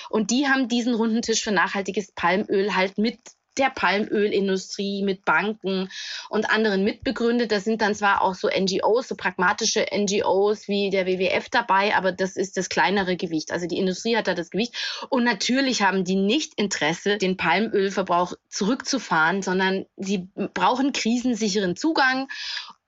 Und 0.09 0.31
die 0.31 0.47
haben 0.47 0.67
diesen 0.67 0.95
runden 0.95 1.21
Tisch 1.21 1.43
für 1.43 1.51
nachhaltiges 1.51 2.11
Palmöl 2.13 2.75
halt 2.75 2.97
mit 2.97 3.19
der 3.57 3.71
Palmölindustrie, 3.71 5.01
mit 5.03 5.25
Banken 5.25 5.89
und 6.29 6.49
anderen 6.51 6.83
mitbegründet. 6.83 7.51
Da 7.51 7.59
sind 7.59 7.81
dann 7.81 7.95
zwar 7.95 8.21
auch 8.21 8.35
so 8.35 8.49
NGOs, 8.49 9.07
so 9.07 9.15
pragmatische 9.15 9.83
NGOs 9.91 10.67
wie 10.67 10.91
der 10.91 11.07
WWF 11.07 11.49
dabei, 11.49 11.95
aber 11.95 12.11
das 12.11 12.35
ist 12.35 12.55
das 12.57 12.69
kleinere 12.69 13.17
Gewicht. 13.17 13.51
Also 13.51 13.65
die 13.65 13.79
Industrie 13.79 14.15
hat 14.15 14.27
da 14.27 14.35
das 14.35 14.51
Gewicht. 14.51 14.75
Und 15.09 15.23
natürlich 15.23 15.81
haben 15.81 16.03
die 16.03 16.15
nicht 16.15 16.53
Interesse, 16.55 17.17
den 17.17 17.35
Palmölverbrauch 17.35 18.33
zurückzufahren, 18.47 19.41
sondern 19.41 19.87
sie 19.95 20.29
brauchen 20.53 20.93
krisensicheren 20.93 21.75
Zugang 21.75 22.27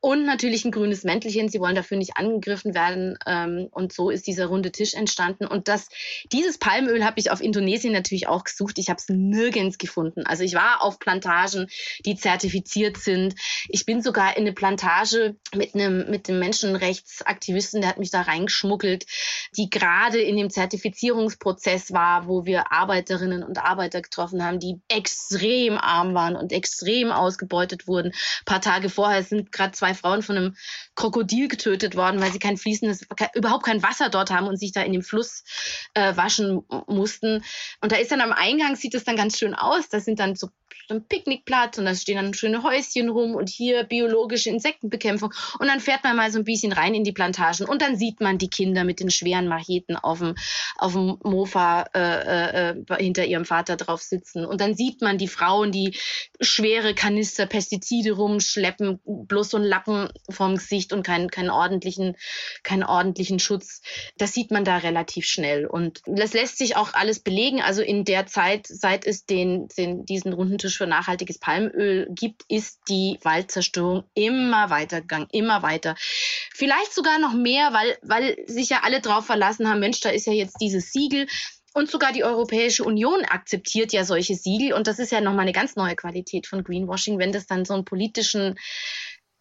und 0.01 0.25
natürlich 0.25 0.63
ein 0.63 0.71
grünes 0.71 1.03
Mäntelchen. 1.03 1.49
Sie 1.49 1.59
wollen 1.59 1.75
dafür 1.75 1.97
nicht 1.97 2.15
angegriffen 2.15 2.73
werden. 2.73 3.17
Ähm, 3.25 3.67
und 3.71 3.91
so 3.91 4.09
ist 4.09 4.27
dieser 4.27 4.45
runde 4.45 4.71
Tisch 4.71 4.93
entstanden. 4.93 5.45
Und 5.45 5.67
das, 5.67 5.89
dieses 6.31 6.57
Palmöl 6.57 7.03
habe 7.03 7.19
ich 7.19 7.31
auf 7.31 7.41
Indonesien 7.41 7.93
natürlich 7.93 8.27
auch 8.27 8.43
gesucht. 8.45 8.77
Ich 8.77 8.89
habe 8.89 8.99
es 8.99 9.09
nirgends 9.09 9.77
gefunden. 9.77 10.25
Also 10.25 10.43
ich 10.43 10.53
war 10.53 10.83
auf 10.83 10.99
Plantagen, 10.99 11.67
die 12.05 12.15
zertifiziert 12.15 12.97
sind. 12.97 13.35
Ich 13.67 13.85
bin 13.85 14.01
sogar 14.01 14.37
in 14.37 14.43
eine 14.43 14.53
Plantage 14.53 15.35
mit 15.53 15.75
einem, 15.75 16.09
mit 16.09 16.29
einem 16.29 16.39
Menschenrechtsaktivisten, 16.39 17.81
der 17.81 17.89
hat 17.89 17.99
mich 17.99 18.11
da 18.11 18.21
reingeschmuggelt, 18.21 19.05
die 19.57 19.69
gerade 19.69 20.21
in 20.21 20.37
dem 20.37 20.49
Zertifizierungsprozess 20.49 21.91
war, 21.91 22.27
wo 22.27 22.45
wir 22.45 22.71
Arbeiterinnen 22.71 23.43
und 23.43 23.57
Arbeiter 23.57 24.01
getroffen 24.01 24.43
haben, 24.43 24.59
die 24.59 24.79
extrem 24.87 25.77
arm 25.77 26.13
waren 26.13 26.35
und 26.35 26.53
extrem 26.53 27.11
ausgebeutet 27.11 27.87
wurden. 27.87 28.11
Ein 28.11 28.45
paar 28.45 28.61
Tage 28.61 28.89
vorher 28.89 29.23
sind 29.23 29.51
gerade 29.51 29.73
zwei 29.73 29.88
zwei 29.89 29.93
Frauen 29.93 30.21
von 30.21 30.37
einem 30.37 30.55
Krokodil 30.95 31.47
getötet 31.47 31.95
worden, 31.95 32.21
weil 32.21 32.31
sie 32.31 32.39
kein 32.39 32.57
fließendes, 32.57 33.07
überhaupt 33.33 33.65
kein 33.65 33.83
Wasser 33.83 34.09
dort 34.09 34.31
haben 34.31 34.47
und 34.47 34.57
sich 34.57 34.71
da 34.71 34.81
in 34.81 34.93
dem 34.93 35.01
Fluss 35.01 35.43
äh, 35.93 36.15
waschen 36.15 36.61
mussten. 36.87 37.43
Und 37.81 37.91
da 37.91 37.97
ist 37.97 38.11
dann 38.11 38.21
am 38.21 38.31
Eingang, 38.31 38.75
sieht 38.75 38.93
es 38.95 39.03
dann 39.03 39.15
ganz 39.15 39.37
schön 39.37 39.55
aus. 39.55 39.89
Da 39.89 39.99
sind 39.99 40.19
dann 40.19 40.35
so 40.35 40.49
so 40.89 40.95
ein 40.95 41.05
Picknickplatz 41.05 41.77
und 41.77 41.85
da 41.85 41.93
stehen 41.93 42.15
dann 42.15 42.33
schöne 42.33 42.63
Häuschen 42.63 43.09
rum 43.09 43.35
und 43.35 43.47
hier 43.47 43.83
biologische 43.83 44.49
Insektenbekämpfung. 44.49 45.31
Und 45.59 45.67
dann 45.67 45.79
fährt 45.79 46.03
man 46.03 46.15
mal 46.15 46.31
so 46.31 46.39
ein 46.39 46.45
bisschen 46.45 46.73
rein 46.73 46.95
in 46.95 47.03
die 47.03 47.11
Plantagen 47.11 47.67
und 47.67 47.81
dann 47.81 47.95
sieht 47.95 48.21
man 48.21 48.39
die 48.39 48.49
Kinder 48.49 48.83
mit 48.83 48.99
den 48.99 49.11
schweren 49.11 49.47
Macheten 49.47 49.95
auf 49.95 50.19
dem, 50.19 50.35
auf 50.77 50.93
dem 50.93 51.19
Mofa 51.23 51.83
äh, 51.93 52.71
äh, 52.71 52.75
hinter 52.97 53.25
ihrem 53.25 53.45
Vater 53.45 53.75
drauf 53.77 54.01
sitzen. 54.01 54.45
Und 54.45 54.61
dann 54.61 54.75
sieht 54.75 55.01
man 55.01 55.19
die 55.19 55.27
Frauen, 55.27 55.71
die 55.71 55.95
schwere 56.41 56.95
Kanister 56.95 57.45
Pestizide 57.45 58.13
rumschleppen, 58.13 58.99
bloß 59.05 59.51
so 59.51 59.57
ein 59.57 59.63
Lappen 59.63 60.09
vorm 60.29 60.55
Gesicht 60.55 60.91
und 60.91 61.03
keinen, 61.03 61.29
keinen 61.29 61.51
ordentlichen, 61.51 62.15
keinen 62.63 62.83
ordentlichen 62.83 63.37
Schutz. 63.37 63.81
Das 64.17 64.33
sieht 64.33 64.49
man 64.49 64.65
da 64.65 64.77
relativ 64.77 65.27
schnell. 65.27 65.67
Und 65.67 66.01
das 66.07 66.33
lässt 66.33 66.57
sich 66.57 66.75
auch 66.75 66.93
alles 66.93 67.19
belegen. 67.19 67.61
Also 67.61 67.83
in 67.83 68.05
der 68.05 68.25
Zeit, 68.25 68.65
seit 68.65 69.05
es 69.05 69.25
den, 69.25 69.67
den 69.77 70.05
diesen 70.05 70.33
runden 70.33 70.57
Tisch 70.57 70.78
für 70.79 70.87
nachhaltiges 70.87 71.37
Palmöl 71.37 72.07
gibt, 72.09 72.43
ist 72.47 72.79
die 72.89 73.19
Waldzerstörung 73.21 74.05
immer 74.15 74.69
weitergegangen, 74.69 75.27
immer 75.31 75.61
weiter. 75.61 75.95
Vielleicht 76.53 76.93
sogar 76.93 77.19
noch 77.19 77.33
mehr, 77.33 77.73
weil, 77.73 77.97
weil 78.01 78.37
sich 78.47 78.69
ja 78.69 78.79
alle 78.83 79.01
drauf 79.01 79.25
verlassen 79.25 79.69
haben, 79.69 79.81
Mensch, 79.81 79.99
da 79.99 80.09
ist 80.09 80.25
ja 80.25 80.33
jetzt 80.33 80.57
dieses 80.61 80.91
Siegel. 80.91 81.27
Und 81.73 81.91
sogar 81.91 82.11
die 82.13 82.23
Europäische 82.23 82.83
Union 82.83 83.23
akzeptiert 83.25 83.93
ja 83.93 84.03
solche 84.03 84.33
Siegel. 84.33 84.73
Und 84.73 84.87
das 84.87 84.97
ist 84.97 85.11
ja 85.11 85.21
nochmal 85.21 85.41
eine 85.41 85.51
ganz 85.51 85.75
neue 85.75 85.95
Qualität 85.95 86.47
von 86.47 86.63
Greenwashing, 86.63 87.19
wenn 87.19 87.31
das 87.31 87.45
dann 87.45 87.63
so 87.63 87.75
einen 87.75 87.85
politischen 87.85 88.57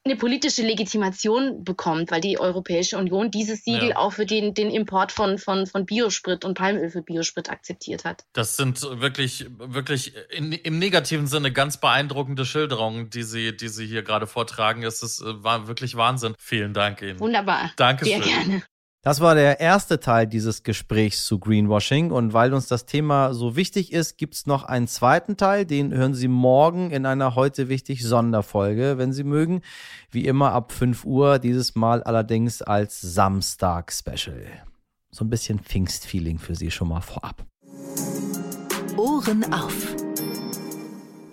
eine 0.04 0.16
politische 0.16 0.62
Legitimation 0.62 1.64
bekommt, 1.64 2.10
weil 2.10 2.20
die 2.20 2.38
Europäische 2.38 2.96
Union 2.96 3.30
dieses 3.30 3.64
Siegel 3.64 3.90
ja. 3.90 3.96
auch 3.96 4.12
für 4.12 4.26
den, 4.26 4.54
den 4.54 4.70
Import 4.70 5.12
von, 5.12 5.38
von, 5.38 5.66
von 5.66 5.86
Biosprit 5.86 6.44
und 6.44 6.54
Palmöl 6.54 6.90
für 6.90 7.02
Biosprit 7.02 7.50
akzeptiert 7.50 8.04
hat. 8.04 8.24
Das 8.32 8.56
sind 8.56 8.82
wirklich, 9.00 9.46
wirklich 9.58 10.14
in, 10.30 10.52
im 10.52 10.78
negativen 10.78 11.26
Sinne 11.26 11.52
ganz 11.52 11.78
beeindruckende 11.78 12.44
Schilderungen, 12.44 13.10
die 13.10 13.22
Sie, 13.22 13.56
die 13.56 13.68
Sie 13.68 13.86
hier 13.86 14.02
gerade 14.02 14.26
vortragen. 14.26 14.82
Es 14.82 15.02
ist, 15.02 15.20
äh, 15.20 15.42
war 15.42 15.68
wirklich 15.68 15.96
Wahnsinn. 15.96 16.34
Vielen 16.38 16.74
Dank 16.74 17.02
Ihnen. 17.02 17.20
Wunderbar. 17.20 17.72
Danke 17.76 18.04
Sehr 18.04 18.20
gerne. 18.20 18.62
Das 19.08 19.20
war 19.20 19.34
der 19.34 19.58
erste 19.58 20.00
Teil 20.00 20.26
dieses 20.26 20.64
Gesprächs 20.64 21.24
zu 21.24 21.38
Greenwashing. 21.38 22.10
Und 22.10 22.34
weil 22.34 22.52
uns 22.52 22.66
das 22.66 22.84
Thema 22.84 23.32
so 23.32 23.56
wichtig 23.56 23.90
ist, 23.90 24.18
gibt 24.18 24.34
es 24.34 24.44
noch 24.44 24.64
einen 24.64 24.86
zweiten 24.86 25.38
Teil. 25.38 25.64
Den 25.64 25.94
hören 25.94 26.12
Sie 26.12 26.28
morgen 26.28 26.90
in 26.90 27.06
einer 27.06 27.34
heute 27.34 27.70
wichtig 27.70 28.04
Sonderfolge, 28.04 28.98
wenn 28.98 29.14
Sie 29.14 29.24
mögen. 29.24 29.62
Wie 30.10 30.26
immer 30.26 30.52
ab 30.52 30.72
5 30.72 31.06
Uhr, 31.06 31.38
dieses 31.38 31.74
Mal 31.74 32.02
allerdings 32.02 32.60
als 32.60 33.00
Samstag-Special. 33.00 34.44
So 35.10 35.24
ein 35.24 35.30
bisschen 35.30 35.58
Pfingstfeeling 35.58 36.38
für 36.38 36.54
Sie 36.54 36.70
schon 36.70 36.88
mal 36.88 37.00
vorab. 37.00 37.46
Ohren 38.98 39.50
auf. 39.54 40.07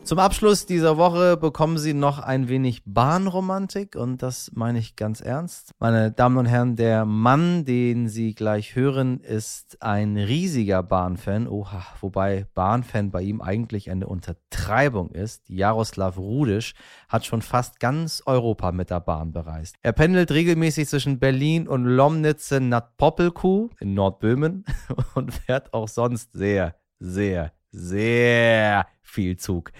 Zum 0.05 0.19
Abschluss 0.19 0.67
dieser 0.67 0.97
Woche 0.97 1.35
bekommen 1.35 1.79
Sie 1.79 1.95
noch 1.95 2.19
ein 2.19 2.47
wenig 2.47 2.83
Bahnromantik 2.85 3.95
und 3.95 4.21
das 4.21 4.51
meine 4.53 4.77
ich 4.77 4.95
ganz 4.95 5.19
ernst. 5.19 5.71
Meine 5.79 6.11
Damen 6.11 6.37
und 6.37 6.45
Herren, 6.45 6.75
der 6.75 7.05
Mann, 7.05 7.65
den 7.65 8.07
Sie 8.07 8.35
gleich 8.35 8.75
hören, 8.75 9.19
ist 9.19 9.81
ein 9.81 10.15
riesiger 10.15 10.83
Bahnfan. 10.83 11.47
Oha, 11.47 11.83
wobei 12.01 12.45
Bahnfan 12.53 13.09
bei 13.09 13.23
ihm 13.23 13.41
eigentlich 13.41 13.89
eine 13.89 14.05
Untertreibung 14.05 15.09
ist. 15.09 15.49
Jaroslav 15.49 16.19
Rudisch 16.19 16.75
hat 17.09 17.25
schon 17.25 17.41
fast 17.41 17.79
ganz 17.79 18.21
Europa 18.27 18.71
mit 18.71 18.91
der 18.91 18.99
Bahn 18.99 19.31
bereist. 19.31 19.75
Er 19.81 19.93
pendelt 19.93 20.29
regelmäßig 20.29 20.87
zwischen 20.87 21.17
Berlin 21.17 21.67
und 21.67 21.83
Lomnitze 21.83 22.61
nad 22.61 22.95
Popelkuh 22.97 23.71
in 23.79 23.95
Nordböhmen 23.95 24.65
und 25.15 25.33
fährt 25.33 25.73
auch 25.73 25.87
sonst 25.87 26.31
sehr, 26.33 26.75
sehr, 26.99 27.53
sehr 27.71 28.85
viel 29.05 29.37
Zug. 29.37 29.71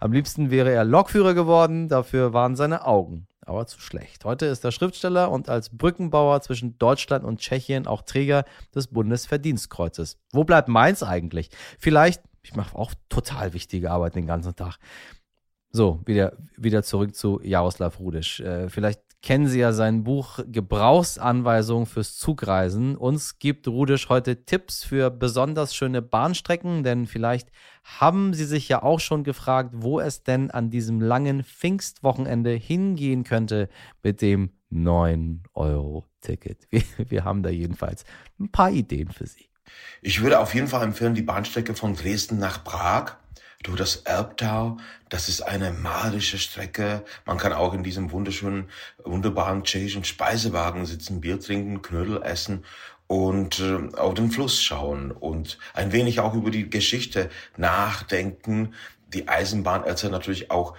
Am 0.00 0.12
liebsten 0.12 0.50
wäre 0.50 0.70
er 0.70 0.84
Lokführer 0.84 1.34
geworden, 1.34 1.88
dafür 1.88 2.32
waren 2.32 2.56
seine 2.56 2.86
Augen 2.86 3.26
aber 3.44 3.66
zu 3.66 3.80
schlecht. 3.80 4.24
Heute 4.24 4.46
ist 4.46 4.64
er 4.64 4.72
Schriftsteller 4.72 5.30
und 5.30 5.48
als 5.48 5.70
Brückenbauer 5.70 6.40
zwischen 6.42 6.78
Deutschland 6.78 7.24
und 7.24 7.40
Tschechien 7.40 7.86
auch 7.86 8.02
Träger 8.02 8.44
des 8.74 8.88
Bundesverdienstkreuzes. 8.88 10.18
Wo 10.32 10.44
bleibt 10.44 10.68
Mainz 10.68 11.02
eigentlich? 11.02 11.50
Vielleicht, 11.78 12.22
ich 12.42 12.54
mache 12.54 12.76
auch 12.76 12.94
total 13.08 13.52
wichtige 13.52 13.90
Arbeit 13.90 14.14
den 14.14 14.26
ganzen 14.26 14.54
Tag. 14.54 14.78
So, 15.70 16.00
wieder, 16.04 16.36
wieder 16.56 16.82
zurück 16.82 17.16
zu 17.16 17.40
Jaroslav 17.42 17.98
Rudisch. 17.98 18.40
Äh, 18.40 18.68
vielleicht 18.68 19.00
kennen 19.22 19.46
Sie 19.46 19.60
ja 19.60 19.72
sein 19.72 20.02
Buch 20.02 20.40
Gebrauchsanweisungen 20.46 21.86
fürs 21.86 22.16
Zugreisen. 22.16 22.96
Uns 22.96 23.38
gibt 23.38 23.68
Rudisch 23.68 24.08
heute 24.08 24.44
Tipps 24.44 24.84
für 24.84 25.10
besonders 25.10 25.74
schöne 25.74 26.02
Bahnstrecken, 26.02 26.82
denn 26.82 27.06
vielleicht 27.06 27.48
haben 27.84 28.34
Sie 28.34 28.44
sich 28.44 28.68
ja 28.68 28.82
auch 28.82 29.00
schon 29.00 29.22
gefragt, 29.24 29.70
wo 29.74 30.00
es 30.00 30.24
denn 30.24 30.50
an 30.50 30.70
diesem 30.70 31.00
langen 31.00 31.44
Pfingstwochenende 31.44 32.50
hingehen 32.50 33.22
könnte 33.24 33.68
mit 34.02 34.20
dem 34.20 34.50
9-Euro-Ticket. 34.72 36.66
Wir, 36.70 36.82
wir 37.08 37.24
haben 37.24 37.42
da 37.42 37.50
jedenfalls 37.50 38.04
ein 38.40 38.50
paar 38.50 38.70
Ideen 38.70 39.10
für 39.10 39.26
Sie. 39.26 39.48
Ich 40.00 40.20
würde 40.22 40.40
auf 40.40 40.54
jeden 40.54 40.66
Fall 40.66 40.82
empfehlen, 40.82 41.14
die 41.14 41.22
Bahnstrecke 41.22 41.74
von 41.74 41.94
Dresden 41.94 42.38
nach 42.38 42.64
Prag 42.64 43.16
durch 43.62 43.78
das 43.78 43.96
Erbtau. 43.96 44.76
Das 45.08 45.28
ist 45.28 45.42
eine 45.42 45.72
magische 45.72 46.38
Strecke. 46.38 47.04
Man 47.26 47.38
kann 47.38 47.52
auch 47.52 47.74
in 47.74 47.82
diesem 47.82 48.10
wunderschönen, 48.12 48.68
wunderbaren 49.04 49.64
tschechischen 49.64 50.04
Speisewagen 50.04 50.86
sitzen, 50.86 51.20
Bier 51.20 51.40
trinken, 51.40 51.82
Knödel 51.82 52.22
essen 52.22 52.64
und 53.06 53.60
äh, 53.60 53.96
auf 53.96 54.14
den 54.14 54.30
Fluss 54.30 54.62
schauen 54.62 55.10
und 55.10 55.58
ein 55.74 55.92
wenig 55.92 56.20
auch 56.20 56.34
über 56.34 56.50
die 56.50 56.70
Geschichte 56.70 57.30
nachdenken. 57.56 58.74
Die 59.12 59.28
Eisenbahn 59.28 59.84
erzählt 59.84 60.12
natürlich 60.12 60.50
auch 60.50 60.74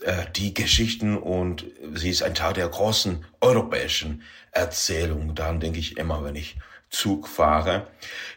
äh, 0.00 0.24
die 0.34 0.54
Geschichten 0.54 1.16
und 1.16 1.66
sie 1.94 2.10
ist 2.10 2.22
ein 2.22 2.34
Teil 2.34 2.54
der 2.54 2.68
großen 2.68 3.24
europäischen 3.40 4.22
Erzählung. 4.50 5.34
Daran 5.34 5.60
denke 5.60 5.78
ich 5.78 5.96
immer, 5.96 6.24
wenn 6.24 6.36
ich 6.36 6.56
Zug 6.90 7.28
fahre. 7.28 7.88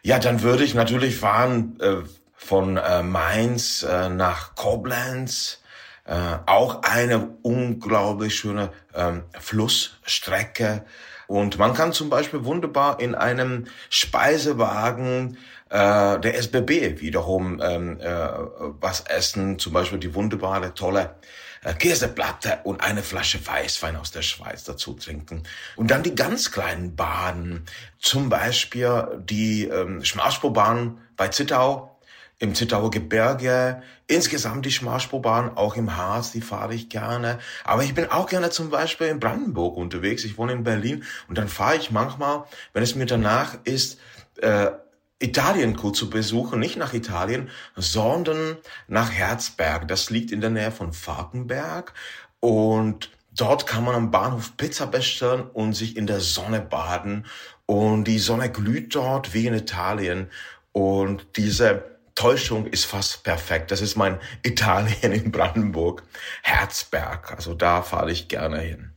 Ja, 0.01 0.19
dann 0.19 0.41
würde 0.41 0.63
ich 0.63 0.73
natürlich 0.73 1.15
fahren 1.15 1.79
äh, 1.79 1.97
von 2.38 2.78
äh, 2.78 3.04
Mainz 3.04 3.84
äh, 3.84 4.10
nach 4.10 4.56
Koblenz. 4.56 5.62
Äh, 6.06 6.38
auch 6.45 6.84
eine 6.84 7.36
unglaublich 7.41 8.36
schöne 8.36 8.71
ähm, 8.95 9.23
Flussstrecke. 9.38 10.86
Und 11.28 11.60
man 11.60 11.73
kann 11.73 11.91
zum 11.91 12.10
Beispiel 12.10 12.45
wunderbar 12.45 13.02
in 13.02 13.13
einem 13.13 13.65
Speisewagen 13.89 15.38
äh, 15.69 16.19
der 16.19 16.38
SBB 16.38 17.02
wiederum 17.02 17.62
ähm, 17.62 18.00
äh, 18.00 18.30
was 18.80 19.02
essen. 19.02 19.60
Zum 19.60 19.73
Beispiel 19.73 20.00
die 20.00 20.15
wunderbare, 20.15 20.73
tolle 20.73 21.15
äh, 21.65 21.73
Käseplatte 21.73 22.60
und 22.63 22.82
eine 22.82 23.04
Flasche 23.04 23.45
Weißwein 23.45 23.97
aus 23.97 24.12
der 24.12 24.21
Schweiz 24.21 24.63
dazu 24.63 24.93
trinken. 24.93 25.43
Und 25.76 25.91
dann 25.91 26.04
die 26.04 26.15
ganz 26.15 26.54
kleinen 26.54 26.95
Baden. 26.95 27.65
Zum 28.00 28.30
Beispiel 28.30 29.19
die 29.19 29.65
ähm, 29.65 30.06
Schmalspurbahn 30.06 31.00
bei 31.17 31.28
Zittau 31.28 31.96
im 32.39 32.54
Zittauer 32.54 32.91
Gebirge, 32.91 33.82
insgesamt 34.06 34.65
die 34.65 34.71
Schmalspurbahn, 34.71 35.58
auch 35.58 35.76
im 35.76 35.97
Harz, 35.97 36.32
die 36.32 36.41
fahre 36.41 36.76
ich 36.76 36.89
gerne. 36.89 37.39
Aber 37.63 37.84
ich 37.84 37.95
bin 37.95 38.12
auch 38.12 38.28
gerne 38.28 38.52
zum 38.52 38.69
Beispiel 38.69 39.08
in 39.08 39.19
Brandenburg 39.19 39.76
unterwegs. 39.76 40.23
Ich 40.23 40.38
wohne 40.38 40.54
in 40.54 40.63
Berlin 40.63 41.04
und 41.28 41.38
dann 41.38 41.47
fahre 41.47 41.78
ich 41.78 41.89
manchmal, 41.89 42.43
wenn 42.73 42.84
es 42.84 42.95
mir 42.95 43.08
danach 43.08 43.58
ist, 43.63 44.00
äh, 44.41 44.69
Italien 45.19 45.76
kurz 45.76 45.97
zu 45.97 46.12
besuchen, 46.12 46.60
nicht 46.60 46.78
nach 46.78 46.93
Italien, 46.93 47.50
sondern 47.76 48.58
nach 48.88 49.12
Herzberg. 49.12 49.88
Das 49.88 50.12
liegt 50.12 50.32
in 50.32 50.41
der 50.41 50.52
Nähe 50.52 50.71
von 50.71 50.93
Falkenberg 50.93 51.93
und 52.39 53.10
dort 53.36 53.65
kann 53.65 53.84
man 53.84 53.95
am 53.95 54.12
Bahnhof 54.12 54.58
Pizza 54.58 54.86
bestellen 54.86 55.41
und 55.41 55.73
sich 55.73 55.97
in 55.97 56.06
der 56.06 56.19
Sonne 56.19 56.62
baden 56.62 57.26
und 57.65 58.04
die 58.04 58.19
Sonne 58.19 58.52
glüht 58.52 58.93
dort 58.93 59.34
wie 59.34 59.47
in 59.47 59.56
Italien 59.56 60.30
und 60.71 61.26
diese 61.36 61.96
Täuschung 62.17 62.65
ist 62.65 62.86
fast 62.86 63.23
perfekt. 63.23 63.69
Das 63.69 63.80
ist 63.80 63.95
mein 63.95 64.19
Italien 64.41 65.12
in 65.12 65.32
Brandenburg, 65.32 66.01
Herzberg. 66.41 67.32
Also 67.32 67.53
da 67.53 67.84
fahre 67.84 68.12
ich 68.12 68.27
gerne 68.27 68.60
hin. 68.60 68.91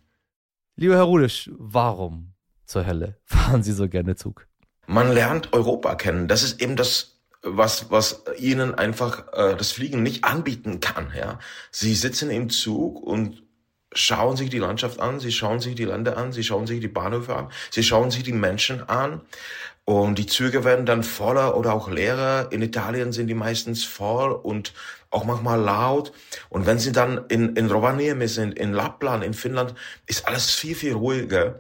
Lieber 0.76 0.94
Herr 0.96 1.02
Rudisch, 1.02 1.50
warum 1.59 2.33
zur 2.64 2.87
Hölle 2.87 3.18
fahren 3.24 3.62
Sie 3.62 3.72
so 3.72 3.90
gerne 3.90 4.16
Zug? 4.16 4.46
Man 4.87 5.12
lernt 5.12 5.52
Europa 5.52 5.96
kennen. 5.96 6.28
Das 6.28 6.42
ist 6.42 6.62
eben 6.62 6.76
das, 6.76 7.20
was, 7.42 7.90
was 7.90 8.24
Ihnen 8.38 8.74
einfach 8.74 9.30
äh, 9.35 9.54
das 9.54 9.70
Fliegen 9.70 10.02
nicht 10.02 10.24
anbieten 10.24 10.80
kann. 10.80 11.12
Ja, 11.14 11.38
Sie 11.70 11.94
sitzen 11.94 12.30
im 12.30 12.48
Zug 12.48 13.02
und 13.02 13.42
schauen 13.92 14.37
sich 14.37 14.50
die 14.50 14.59
Landschaft 14.59 15.00
an, 15.00 15.20
Sie 15.20 15.33
schauen 15.33 15.61
sich 15.61 15.74
die 15.74 15.85
Länder 15.85 16.16
an, 16.16 16.33
Sie 16.33 16.44
schauen 16.44 16.66
sich 16.66 16.81
die 16.81 16.88
Bahnhöfe 16.88 17.35
an, 17.35 17.50
Sie 17.70 17.83
schauen 17.83 18.11
sich 18.11 18.22
die 18.22 18.33
Menschen 18.33 18.88
an. 18.88 19.20
Und 19.85 20.18
die 20.18 20.26
Züge 20.26 20.62
werden 20.62 20.87
dann 20.87 21.03
voller 21.03 21.57
oder 21.57 21.72
auch 21.72 21.90
leerer. 21.90 22.53
In 22.53 22.62
Italien 22.62 23.12
sind 23.12 23.26
die 23.26 23.35
meistens 23.35 23.83
voll 23.83 24.31
und 24.31 24.72
auch 25.11 25.24
manchmal 25.24 25.61
laut. 25.61 26.12
Und 26.48 26.66
wenn 26.66 26.79
sie 26.79 26.92
dann 26.92 27.24
in, 27.29 27.57
in 27.57 27.68
Rovaniemi 27.68 28.29
sind, 28.29 28.57
in 28.57 28.72
Lappland, 28.72 29.24
in 29.24 29.35
Finnland, 29.35 29.74
ist 30.07 30.29
alles 30.29 30.50
viel, 30.50 30.76
viel 30.76 30.92
ruhiger. 30.92 31.57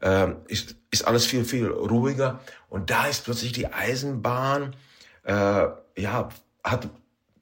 Ähm, 0.00 0.36
ist, 0.46 0.76
ist 0.92 1.06
alles 1.06 1.26
viel, 1.26 1.44
viel 1.44 1.66
ruhiger. 1.66 2.40
Und 2.68 2.90
da 2.90 3.06
ist 3.06 3.24
plötzlich 3.24 3.52
die 3.52 3.66
Eisenbahn, 3.66 4.76
äh, 5.24 5.66
ja, 5.96 6.28
hat 6.62 6.88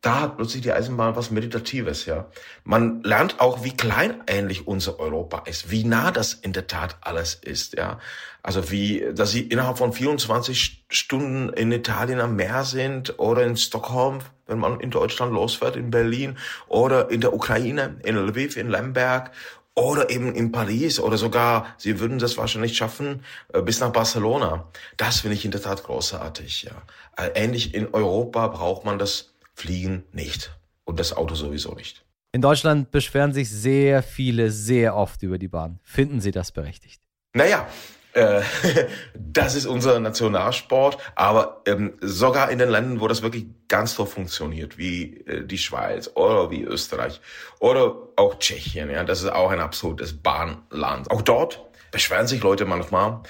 da 0.00 0.20
hat 0.20 0.36
plötzlich 0.36 0.62
die 0.62 0.72
Eisenbahn 0.72 1.14
was 1.14 1.30
Meditatives, 1.30 2.06
ja. 2.06 2.26
Man 2.64 3.02
lernt 3.02 3.38
auch, 3.38 3.64
wie 3.64 3.76
klein 3.76 4.22
eigentlich 4.26 4.66
unser 4.66 4.98
Europa 4.98 5.42
ist, 5.46 5.70
wie 5.70 5.84
nah 5.84 6.10
das 6.10 6.32
in 6.32 6.54
der 6.54 6.66
Tat 6.66 6.96
alles 7.02 7.34
ist, 7.34 7.76
ja. 7.76 7.98
Also 8.42 8.70
wie, 8.70 9.06
dass 9.12 9.32
sie 9.32 9.42
innerhalb 9.42 9.76
von 9.76 9.92
24 9.92 10.84
Stunden 10.88 11.50
in 11.50 11.70
Italien 11.70 12.20
am 12.20 12.34
Meer 12.36 12.64
sind 12.64 13.18
oder 13.18 13.44
in 13.44 13.58
Stockholm, 13.58 14.20
wenn 14.46 14.58
man 14.58 14.80
in 14.80 14.90
Deutschland 14.90 15.34
losfährt, 15.34 15.76
in 15.76 15.90
Berlin 15.90 16.38
oder 16.68 17.10
in 17.10 17.20
der 17.20 17.34
Ukraine, 17.34 17.98
in 18.02 18.16
Lviv, 18.16 18.56
in 18.56 18.70
Lemberg 18.70 19.30
oder 19.74 20.08
eben 20.08 20.34
in 20.34 20.50
Paris 20.50 20.98
oder 20.98 21.18
sogar, 21.18 21.74
sie 21.76 22.00
würden 22.00 22.18
das 22.18 22.38
wahrscheinlich 22.38 22.76
schaffen, 22.76 23.22
äh, 23.52 23.60
bis 23.60 23.80
nach 23.80 23.92
Barcelona. 23.92 24.66
Das 24.96 25.20
finde 25.20 25.36
ich 25.36 25.44
in 25.44 25.50
der 25.50 25.62
Tat 25.62 25.82
großartig, 25.84 26.62
ja. 26.62 26.72
Äh, 27.16 27.32
ähnlich 27.34 27.74
in 27.74 27.92
Europa 27.92 28.48
braucht 28.48 28.86
man 28.86 28.98
das 28.98 29.30
Fliegen 29.54 30.04
nicht 30.12 30.58
und 30.84 30.98
das 31.00 31.16
Auto 31.16 31.34
sowieso 31.34 31.74
nicht. 31.74 32.04
In 32.32 32.42
Deutschland 32.42 32.90
beschweren 32.90 33.32
sich 33.32 33.50
sehr 33.50 34.02
viele 34.02 34.50
sehr 34.50 34.94
oft 34.94 35.22
über 35.22 35.38
die 35.38 35.48
Bahn. 35.48 35.80
Finden 35.82 36.20
Sie 36.20 36.30
das 36.30 36.52
berechtigt? 36.52 37.02
Naja, 37.34 37.66
äh, 38.12 38.42
das 39.14 39.54
ist 39.54 39.66
unser 39.66 39.98
Nationalsport, 40.00 40.98
aber 41.14 41.62
ähm, 41.66 41.94
sogar 42.00 42.50
in 42.50 42.58
den 42.58 42.68
Ländern, 42.68 43.00
wo 43.00 43.08
das 43.08 43.22
wirklich 43.22 43.46
ganz 43.68 43.94
so 43.94 44.04
funktioniert, 44.04 44.78
wie 44.78 45.18
äh, 45.26 45.44
die 45.44 45.58
Schweiz 45.58 46.10
oder 46.14 46.50
wie 46.50 46.62
Österreich 46.62 47.20
oder 47.58 47.96
auch 48.16 48.38
Tschechien, 48.38 48.90
ja, 48.90 49.04
das 49.04 49.22
ist 49.22 49.32
auch 49.32 49.50
ein 49.50 49.60
absolutes 49.60 50.16
Bahnland. 50.16 51.10
Auch 51.10 51.22
dort 51.22 51.64
beschweren 51.90 52.26
sich 52.26 52.42
Leute 52.42 52.64
manchmal, 52.64 53.20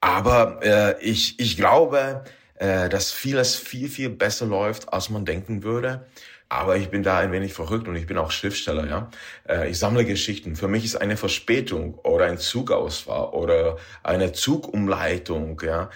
aber 0.00 0.60
äh, 0.62 1.02
ich, 1.02 1.38
ich 1.38 1.56
glaube, 1.56 2.24
äh, 2.60 2.90
dass 2.90 3.10
vieles 3.10 3.56
viel, 3.56 3.88
viel 3.88 4.10
besser 4.10 4.44
läuft, 4.44 4.92
als 4.92 5.08
man 5.08 5.24
denken 5.24 5.62
würde. 5.62 6.06
Aber 6.50 6.76
ich 6.76 6.90
bin 6.90 7.02
da 7.02 7.18
ein 7.18 7.32
wenig 7.32 7.54
verrückt 7.54 7.88
und 7.88 7.96
ich 7.96 8.06
bin 8.06 8.18
auch 8.18 8.30
Schriftsteller, 8.30 8.86
ja. 8.86 9.10
Äh, 9.48 9.70
ich 9.70 9.78
sammle 9.78 10.04
Geschichten. 10.04 10.56
Für 10.56 10.68
mich 10.68 10.84
ist 10.84 10.96
eine 10.96 11.16
Verspätung 11.16 11.94
oder 11.94 12.26
ein 12.26 12.36
Zugausfall 12.36 13.30
oder 13.30 13.78
eine 14.02 14.32
Zugumleitung, 14.32 15.62
ja. 15.64 15.88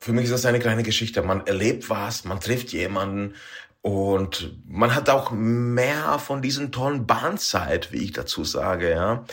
Für 0.00 0.12
mich 0.12 0.24
ist 0.24 0.32
das 0.32 0.46
eine 0.46 0.58
kleine 0.58 0.84
Geschichte. 0.84 1.20
Man 1.22 1.46
erlebt 1.46 1.90
was, 1.90 2.24
man 2.24 2.40
trifft 2.40 2.72
jemanden 2.72 3.34
und 3.82 4.54
man 4.66 4.94
hat 4.94 5.10
auch 5.10 5.32
mehr 5.32 6.18
von 6.18 6.40
diesen 6.40 6.72
tollen 6.72 7.06
Bahnzeit, 7.06 7.92
wie 7.92 8.04
ich 8.04 8.12
dazu 8.12 8.42
sage, 8.42 8.90
ja 8.90 9.26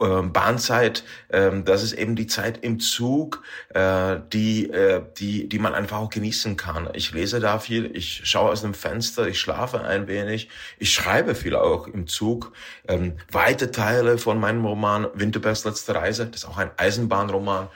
ähm, 0.00 0.32
Bahnzeit, 0.32 1.04
ähm, 1.30 1.64
das 1.64 1.82
ist 1.82 1.92
eben 1.92 2.16
die 2.16 2.26
Zeit 2.26 2.58
im 2.62 2.80
Zug, 2.80 3.42
äh, 3.74 4.16
die, 4.32 4.70
äh, 4.70 5.02
die, 5.18 5.48
die 5.48 5.58
man 5.58 5.74
einfach 5.74 5.98
auch 5.98 6.10
genießen 6.10 6.56
kann. 6.56 6.88
Ich 6.94 7.12
lese 7.12 7.40
da 7.40 7.58
viel, 7.58 7.96
ich 7.96 8.22
schaue 8.24 8.50
aus 8.50 8.62
dem 8.62 8.74
Fenster, 8.74 9.26
ich 9.28 9.40
schlafe 9.40 9.82
ein 9.82 10.06
wenig, 10.06 10.48
ich 10.78 10.92
schreibe 10.92 11.34
viel 11.34 11.56
auch 11.56 11.86
im 11.86 12.06
Zug. 12.06 12.52
Ähm, 12.86 13.14
weite 13.30 13.70
Teile 13.70 14.18
von 14.18 14.38
meinem 14.40 14.64
Roman 14.64 15.06
Winterbergs 15.14 15.64
letzte 15.64 15.94
Reise, 15.94 16.26
das 16.26 16.42
ist 16.42 16.48
auch 16.48 16.58
ein 16.58 16.70
Eisenbahnroman, 16.76 17.68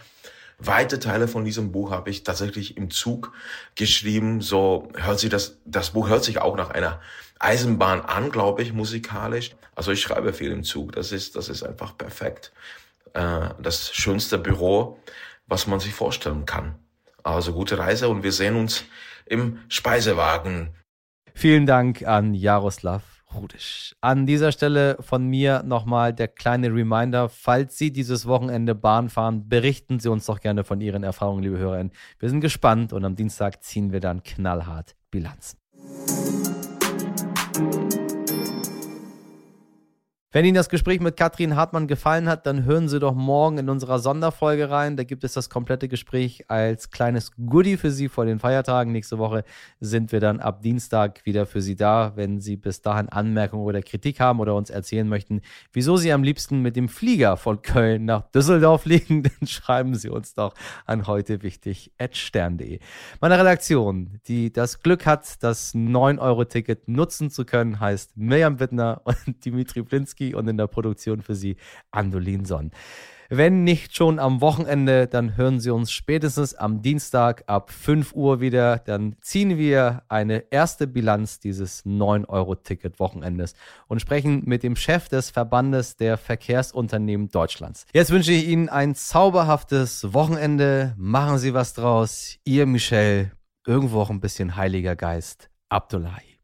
Weite 0.65 1.01
Teile 1.01 1.27
von 1.27 1.45
diesem 1.45 1.73
Buch 1.73 1.91
habe 1.91 2.11
ich 2.11 2.23
tatsächlich 2.23 2.77
im 2.77 2.91
Zug 2.91 3.33
geschrieben. 3.75 4.41
So 4.41 4.89
hört 4.95 5.19
sich 5.19 5.29
das, 5.29 5.57
das 5.65 5.91
Buch 5.91 6.09
hört 6.09 6.23
sich 6.23 6.39
auch 6.41 6.57
nach 6.57 6.71
einer 6.71 7.01
Eisenbahn 7.42 8.02
an, 8.02 8.31
glaube 8.31 8.62
ich, 8.62 8.72
musikalisch. 8.72 9.55
Also 9.74 9.92
ich 9.92 10.00
schreibe 10.00 10.33
viel 10.33 10.52
im 10.52 10.64
Zug. 10.64 10.92
Das 10.92 11.12
ist, 11.12 11.37
das 11.37 11.48
ist 11.48 11.62
einfach 11.62 11.96
perfekt. 11.96 12.52
Äh, 13.14 13.48
das 13.61 13.92
schönste 13.92 14.38
Büro, 14.38 14.98
was 15.46 15.66
man 15.66 15.81
sich 15.81 15.94
vorstellen 15.94 16.46
kann. 16.46 16.74
Also 17.22 17.52
gute 17.52 17.78
Reise 17.78 18.09
und 18.09 18.22
wir 18.22 18.33
sehen 18.33 18.57
uns 18.57 18.85
im 19.26 19.59
Speisewagen. 19.68 20.70
Vielen 21.35 21.66
Dank 21.66 22.07
an 22.07 22.35
Jaroslav 22.35 23.02
Rudisch. 23.35 23.96
An 24.00 24.26
dieser 24.26 24.52
Stelle 24.52 24.98
von 25.00 25.26
mir 25.26 25.62
nochmal 25.62 26.12
der 26.12 26.28
kleine 26.28 26.68
Reminder, 26.68 27.28
falls 27.28 27.78
Sie 27.78 27.90
dieses 27.92 28.26
Wochenende 28.26 28.74
Bahn 28.74 29.09
fahren, 29.09 29.48
berichten 29.48 30.00
Sie 30.00 30.11
uns 30.11 30.26
doch 30.26 30.40
gerne 30.40 30.64
von 30.64 30.81
Ihren 30.81 31.02
Erfahrungen, 31.02 31.42
liebe 31.42 31.59
Hörerinnen. 31.59 31.92
Wir 32.18 32.28
sind 32.28 32.40
gespannt 32.40 32.92
und 32.92 33.05
am 33.05 33.16
Dienstag 33.16 33.62
ziehen 33.62 33.92
wir 33.92 34.00
dann 34.00 34.22
knallhart 34.22 34.94
Bilanzen. 35.11 35.59
Wenn 40.35 40.47
Ihnen 40.47 40.55
das 40.55 40.71
Gespräch 40.71 40.99
mit 40.99 41.18
Katrin 41.18 41.57
Hartmann 41.57 41.87
gefallen 41.87 42.27
hat, 42.27 42.47
dann 42.47 42.64
hören 42.64 42.88
Sie 42.88 42.99
doch 42.99 43.14
morgen 43.14 43.59
in 43.59 43.68
unserer 43.68 43.99
Sonderfolge 43.99 44.71
rein. 44.71 44.97
Da 44.97 45.05
gibt 45.05 45.25
es 45.25 45.35
das 45.35 45.51
komplette 45.51 45.88
Gespräch 45.88 46.47
als 46.49 46.90
kleines 46.90 47.33
Goodie 47.37 47.77
für 47.77 47.90
Sie 47.90 48.09
vor 48.09 48.25
den 48.25 48.38
Feiertagen. 48.38 48.92
Nächste 48.92 49.18
Woche 49.18 49.45
sind 49.79 50.11
wir 50.11 50.21
dann 50.21 50.40
ab 50.40 50.62
Dienstag 50.62 51.27
wieder 51.27 51.45
für 51.45 51.61
Sie 51.61 51.77
da. 51.77 52.12
Wenn 52.14 52.40
Sie 52.40 52.57
bis 52.57 52.81
dahin 52.81 53.11
Anmerkungen 53.11 53.64
oder 53.64 53.83
Kritik 53.83 54.21
haben 54.21 54.40
oder 54.40 54.55
uns 54.55 54.71
erzählen 54.71 55.07
möchten, 55.07 55.42
wieso 55.75 55.99
Sie 55.99 56.11
am 56.11 56.23
liebsten 56.23 56.62
mit 56.62 56.77
dem 56.77 56.88
Flieger 56.88 57.37
von 57.37 57.61
Köln 57.61 58.07
nach 58.07 58.23
Düsseldorf 58.31 58.83
fliegen, 58.85 59.25
dann 59.25 59.47
schreiben 59.47 59.95
Sie 59.95 60.09
uns 60.09 60.33
doch 60.33 60.55
an 60.87 61.07
heute. 61.07 61.40
Meine 63.21 63.38
Redaktion, 63.38 64.18
die 64.27 64.51
das 64.51 64.81
Glück 64.81 65.05
hat, 65.05 65.42
das 65.42 65.75
9-Euro-Ticket 65.75 66.88
nutzen 66.88 67.29
zu 67.29 67.45
können, 67.45 67.81
heißt 67.81 68.16
Mirjam 68.16 68.61
Wittner 68.61 69.03
und 69.05 69.16
Dimitri 69.45 69.83
Blinski. 69.83 70.22
Kowalski 70.23 70.35
und 70.35 70.49
in 70.49 70.57
der 70.57 70.67
Produktion 70.67 71.23
für 71.23 71.35
Sie 71.35 71.57
Andolin 71.91 72.45
Sonn. 72.45 72.71
Wenn 73.35 73.65
nicht 73.65 73.97
schon 73.97 74.19
am 74.19 74.43
Wochenende, 74.43 75.07
dann 75.07 75.39
hören 75.39 75.59
Sie 75.59 75.71
uns 75.71 75.91
spätestens 75.91 76.55
am 76.55 76.83
Dienstag 76.83 77.45
ab 77.47 77.71
5 77.71 78.13
Uhr 78.15 78.43
wieder. 78.43 78.77
Dann 78.77 79.17
ziehen 79.23 79.57
wir 79.57 80.03
eine 80.09 80.45
erste 80.51 80.87
Bilanz 80.87 81.41
dieses 81.41 81.87
9-Euro-Ticket-Wochenendes 81.87 83.55
und 83.89 84.03
sprechen 84.03 84.43
mit 84.45 84.63
dem 84.63 84.77
Chef 84.77 85.09
des 85.09 85.31
Verbandes 85.31 85.97
der 85.97 86.19
Verkehrsunternehmen 86.19 87.31
Deutschlands. 87.31 87.87
Jetzt 87.95 88.11
wünsche 88.11 88.33
ich 88.33 88.49
Ihnen 88.49 88.69
ein 88.69 88.95
zauberhaftes 88.95 90.13
Wochenende. 90.13 90.93
Machen 90.99 91.39
Sie 91.39 91.55
was 91.55 91.73
draus. 91.73 92.37
Ihr 92.45 92.67
Michel, 92.67 93.33
irgendwo 93.67 94.03
auch 94.03 94.11
ein 94.11 94.21
bisschen 94.21 94.57
Heiliger 94.57 94.95
Geist, 94.95 95.49
Abdullahi. 95.71 96.37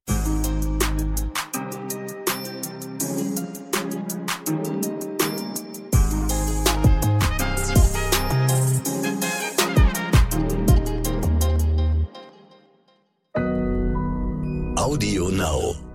Now. 15.38 15.87